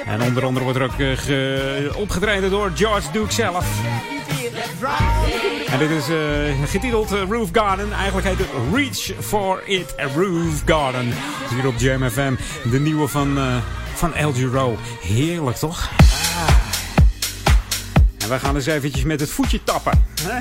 En 0.06 0.22
onder 0.22 0.44
andere 0.44 0.64
wordt 0.64 0.78
er 0.80 0.84
ook 0.84 1.18
ge- 1.18 1.90
opgetreden 1.96 2.50
door 2.50 2.70
George 2.74 3.10
Duke 3.12 3.32
zelf. 3.32 3.66
En 5.70 5.78
dit 5.78 5.90
is 5.90 6.08
uh, 6.08 6.68
getiteld 6.68 7.12
uh, 7.12 7.22
Roof 7.28 7.48
Garden. 7.52 7.92
Eigenlijk 7.92 8.26
heet 8.26 8.38
het 8.38 8.48
Reach 8.72 9.24
for 9.24 9.62
It 9.66 9.94
a 10.00 10.06
Roof 10.14 10.62
Garden. 10.64 11.12
Hier 11.54 11.66
op 11.66 11.74
Jam 11.76 12.10
FM. 12.10 12.34
De 12.70 12.80
nieuwe 12.80 13.08
van, 13.08 13.38
van 13.94 14.14
El 14.14 14.32
Giro. 14.32 14.76
Heerlijk 15.00 15.56
toch? 15.56 15.90
Ah. 16.36 16.48
En 18.18 18.28
wij 18.32 18.38
gaan 18.38 18.54
eens 18.54 18.66
eventjes 18.66 19.04
met 19.04 19.20
het 19.20 19.30
voetje 19.30 19.64
tappen. 19.64 20.04
Hè? 20.22 20.38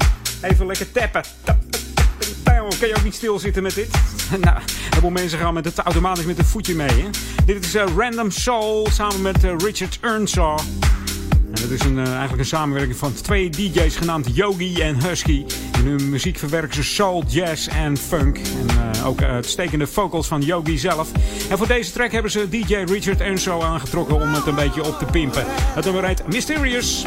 Even 0.48 0.66
lekker 0.66 0.92
tappen. 0.92 1.22
Tap, 1.44 1.58
tap, 1.70 1.82
tap, 1.96 2.36
tap. 2.44 2.80
Kan 2.80 2.88
je 2.88 2.96
ook 2.98 3.04
niet 3.04 3.16
stilzitten 3.16 3.64
met 3.64 3.76
dit? 3.76 3.90
nou, 4.42 4.56
een 4.56 4.64
heleboel 4.90 5.10
mensen 5.10 5.40
gaan 5.40 5.54
met 5.54 5.66
het 5.66 5.78
automatisch 5.78 6.26
met 6.26 6.38
het 6.38 6.48
voetje 6.48 6.76
mee. 6.76 6.88
Hè? 6.88 7.10
Dit 7.46 7.66
is 7.66 7.74
Random 7.74 8.32
Soul 8.32 8.88
samen 8.92 9.22
met 9.22 9.44
Richard 9.44 9.98
Earnshaw. 10.02 10.60
Dat 11.62 11.70
is 11.70 11.80
een, 11.80 11.98
uh, 11.98 12.08
eigenlijk 12.08 12.40
een 12.40 12.46
samenwerking 12.46 12.98
van 12.98 13.14
twee 13.14 13.50
DJ's 13.50 13.96
genaamd 13.96 14.36
Yogi 14.36 14.82
en 14.82 15.04
Husky. 15.04 15.46
In 15.78 15.86
hun 15.86 16.10
muziek 16.10 16.38
verwerken 16.38 16.76
ze 16.76 16.84
soul, 16.84 17.24
jazz 17.28 17.68
en 17.68 17.98
funk. 17.98 18.38
En 18.68 19.04
ook 19.04 19.22
uitstekende 19.22 19.88
vocals 19.88 20.28
van 20.28 20.42
Yogi 20.42 20.78
zelf. 20.78 21.12
En 21.50 21.58
voor 21.58 21.68
deze 21.68 21.92
track 21.92 22.12
hebben 22.12 22.32
ze 22.32 22.50
DJ 22.50 22.76
Richard 22.76 23.22
Earnshaw 23.22 23.62
aangetrokken 23.62 24.22
om 24.22 24.34
het 24.34 24.46
een 24.46 24.56
beetje 24.56 24.84
op 24.84 25.00
te 25.00 25.06
pimpen. 25.06 25.44
Het 25.48 25.86
nummer 25.86 26.06
heet 26.06 26.28
Mysterious. 26.28 27.06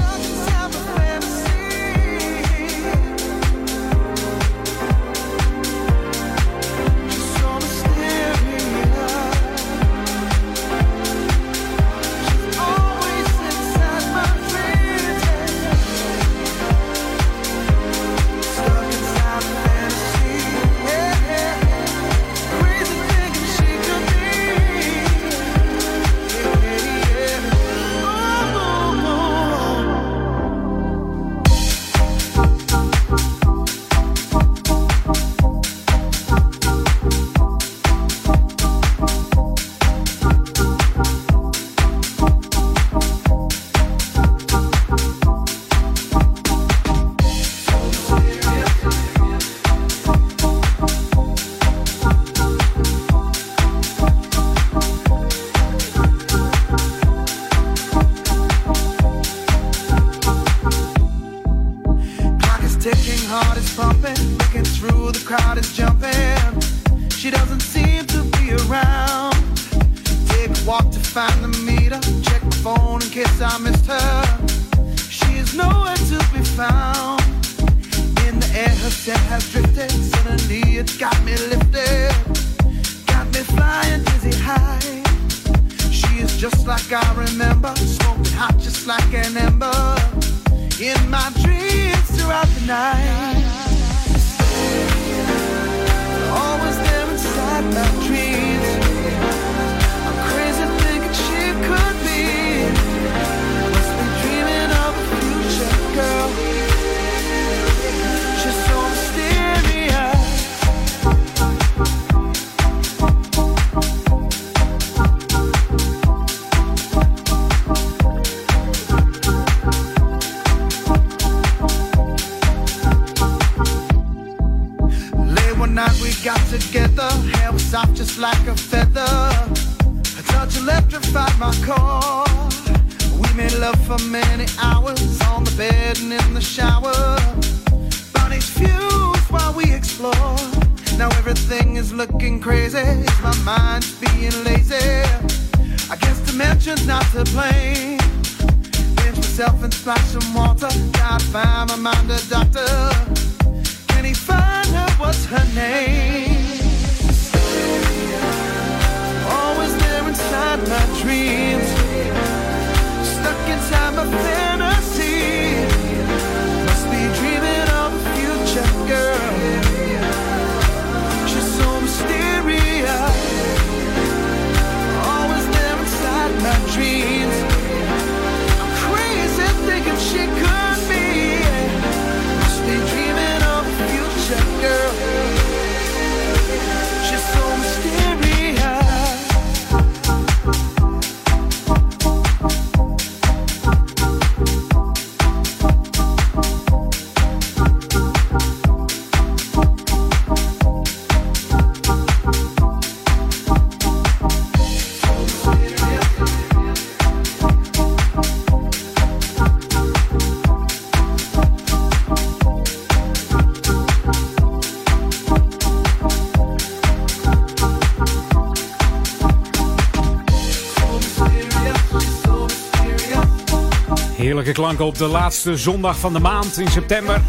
Klanken 224.59 224.85
op 224.85 224.99
de 224.99 225.07
laatste 225.07 225.57
zondag 225.57 225.99
van 225.99 226.13
de 226.13 226.19
maand 226.19 226.59
in 226.59 226.69
september. 226.69 227.21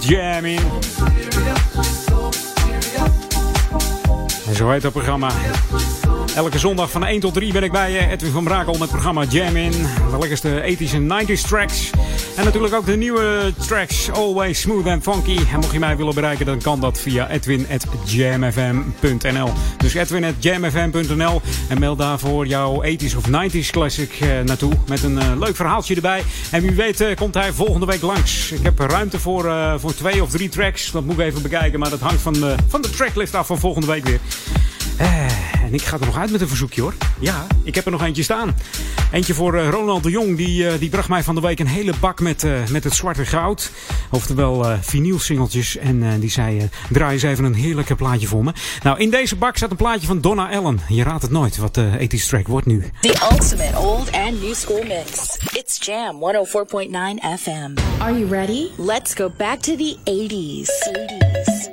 Jam 0.00 0.44
in. 0.44 0.60
En 4.46 4.56
zo 4.56 4.70
heet 4.70 4.82
het 4.82 4.92
programma. 4.92 5.30
Elke 6.36 6.58
zondag 6.58 6.90
van 6.90 7.04
1 7.04 7.20
tot 7.20 7.34
3 7.34 7.52
ben 7.52 7.62
ik 7.62 7.72
bij 7.72 8.10
Edwin 8.10 8.32
van 8.32 8.44
Brakel, 8.44 8.72
met 8.72 8.80
het 8.80 8.90
programma 8.90 9.24
Jam 9.24 9.56
in. 9.56 9.72
De 10.10 10.18
lekkerste 10.20 10.76
80s 10.78 10.94
en 10.94 11.26
90s 11.26 11.48
tracks. 11.48 11.90
En 12.36 12.44
natuurlijk 12.44 12.74
ook 12.74 12.86
de 12.86 12.96
nieuwe 12.96 13.52
tracks, 13.66 14.10
Always 14.10 14.60
Smooth 14.60 14.86
and 14.86 15.02
Funky. 15.02 15.38
En 15.52 15.60
mocht 15.60 15.72
je 15.72 15.78
mij 15.78 15.96
willen 15.96 16.14
bereiken, 16.14 16.46
dan 16.46 16.60
kan 16.60 16.80
dat 16.80 16.98
via 16.98 17.30
edwin.jamfm.nl. 17.30 19.50
Dus 19.76 19.94
edwin.jamfm.nl 19.94 21.41
en 21.72 21.78
meld 21.78 21.98
daarvoor 21.98 22.46
jouw 22.46 22.82
80s 22.84 23.16
of 23.16 23.26
90s 23.28 23.70
classic 23.70 24.20
eh, 24.20 24.40
naartoe. 24.40 24.72
Met 24.88 25.02
een 25.02 25.16
uh, 25.16 25.32
leuk 25.38 25.56
verhaaltje 25.56 25.94
erbij. 25.94 26.22
En 26.50 26.62
wie 26.62 26.70
weet 26.70 27.00
uh, 27.00 27.16
komt 27.16 27.34
hij 27.34 27.52
volgende 27.52 27.86
week 27.86 28.02
langs. 28.02 28.52
Ik 28.52 28.62
heb 28.62 28.78
ruimte 28.78 29.18
voor, 29.20 29.52
voor 29.78 29.94
twee 29.94 30.22
of 30.22 30.30
drie 30.30 30.48
tracks. 30.48 30.90
Dat 30.90 31.04
moet 31.04 31.18
ik 31.18 31.24
even 31.24 31.42
bekijken, 31.42 31.78
maar 31.78 31.90
dat 31.90 32.00
hangt 32.00 32.20
van 32.20 32.32
de, 32.32 32.54
van 32.68 32.82
de 32.82 32.90
tracklist 32.90 33.34
af 33.34 33.46
van 33.46 33.58
volgende 33.58 33.86
week 33.86 34.04
weer. 34.04 34.20
En 35.72 35.74
ik 35.74 35.82
ga 35.82 35.98
er 35.98 36.06
nog 36.06 36.18
uit 36.18 36.30
met 36.30 36.40
een 36.40 36.48
verzoekje 36.48 36.80
hoor. 36.80 36.94
Ja, 37.18 37.46
ik 37.62 37.74
heb 37.74 37.84
er 37.84 37.90
nog 37.90 38.02
eentje 38.02 38.22
staan. 38.22 38.54
Eentje 39.12 39.34
voor 39.34 39.54
eh, 39.54 39.68
Ronald 39.68 40.02
de 40.02 40.10
Jong. 40.10 40.36
Die, 40.36 40.68
eh, 40.68 40.78
die 40.78 40.88
bracht 40.88 41.08
mij 41.08 41.22
van 41.22 41.34
de 41.34 41.40
week 41.40 41.58
een 41.58 41.66
hele 41.66 41.92
bak 42.00 42.20
met, 42.20 42.44
eh, 42.44 42.52
met 42.70 42.84
het 42.84 42.94
zwarte 42.94 43.24
goud. 43.26 43.70
Oftewel 44.12 44.64
eh 44.64 44.78
vinylsingeltjes. 44.80 45.76
En 45.76 46.02
eh, 46.02 46.20
die 46.20 46.30
zei, 46.30 46.58
eh, 46.58 46.64
draai 46.90 47.12
eens 47.12 47.22
even 47.22 47.44
een 47.44 47.54
heerlijke 47.54 47.94
plaatje 47.94 48.26
voor 48.26 48.44
me. 48.44 48.52
Nou, 48.82 48.98
in 48.98 49.10
deze 49.10 49.36
bak 49.36 49.56
staat 49.56 49.70
een 49.70 49.76
plaatje 49.76 50.06
van 50.06 50.20
Donna 50.20 50.50
Allen. 50.50 50.80
Je 50.88 51.02
raadt 51.02 51.22
het 51.22 51.30
nooit 51.30 51.56
wat 51.56 51.74
de 51.74 51.90
80s 51.98 52.28
track 52.28 52.46
wordt 52.46 52.66
nu. 52.66 52.90
The 53.00 53.28
ultimate 53.32 53.78
old 53.78 54.12
and 54.12 54.42
new 54.42 54.54
school 54.54 54.82
mix. 54.82 55.36
It's 55.52 55.86
Jam 55.86 56.20
104.9 56.20 57.38
FM. 57.38 57.78
Are 57.98 58.18
you 58.18 58.26
ready? 58.28 58.66
Let's 58.76 59.14
go 59.14 59.32
back 59.36 59.58
to 59.60 59.76
the 59.76 59.96
80s. 60.04 60.70
80s. 60.88 61.70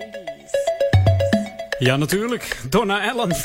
Ja, 1.79 1.95
natuurlijk. 1.95 2.57
Donna 2.69 3.11
Allen. 3.11 3.35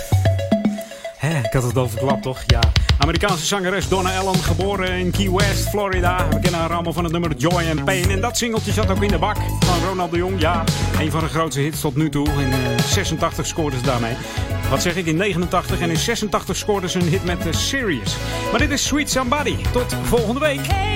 Ik 1.31 1.53
had 1.53 1.63
het 1.63 1.77
al 1.77 1.89
verklapt, 1.89 2.23
toch? 2.23 2.43
Ja. 2.47 2.61
Amerikaanse 2.99 3.47
zangeres 3.47 3.89
Donna 3.89 4.19
Allen, 4.19 4.35
geboren 4.35 4.91
in 4.91 5.11
Key 5.11 5.31
West, 5.31 5.69
Florida. 5.69 6.29
We 6.29 6.41
kennen 6.41 6.61
haar 6.61 6.73
allemaal 6.73 6.93
van 6.93 7.05
het 7.05 7.13
nummer 7.13 7.37
Joy 7.37 7.65
and 7.71 7.85
Pain. 7.85 8.11
En 8.11 8.21
dat 8.21 8.37
singeltje 8.37 8.73
zat 8.73 8.91
ook 8.91 9.03
in 9.03 9.09
de 9.09 9.19
bak 9.19 9.37
van 9.61 9.89
Ronald 9.89 10.11
de 10.11 10.17
Jong. 10.17 10.41
Ja, 10.41 10.65
een 11.01 11.11
van 11.11 11.21
de 11.21 11.29
grootste 11.29 11.61
hits 11.61 11.81
tot 11.81 11.97
nu 11.97 12.09
toe. 12.09 12.29
In 12.29 12.53
eh, 12.53 12.85
86 12.85 13.47
scoorde 13.47 13.77
ze 13.77 13.83
daarmee. 13.83 14.15
Wat 14.71 14.83
zeg 14.83 14.97
ik, 14.97 15.07
in 15.07 15.17
89 15.17 15.81
en 15.81 15.91
in 15.91 15.97
86 15.97 16.57
scoorde 16.57 16.89
ze 16.89 16.99
een 16.99 17.09
hit 17.09 17.25
met 17.25 17.47
uh, 17.47 17.53
Serious. 17.53 18.17
Maar 18.51 18.61
dit 18.61 18.71
is 18.71 18.87
Sweet 18.87 19.11
Somebody. 19.11 19.57
Tot 19.73 19.97
volgende 20.03 20.41
week. 20.41 20.94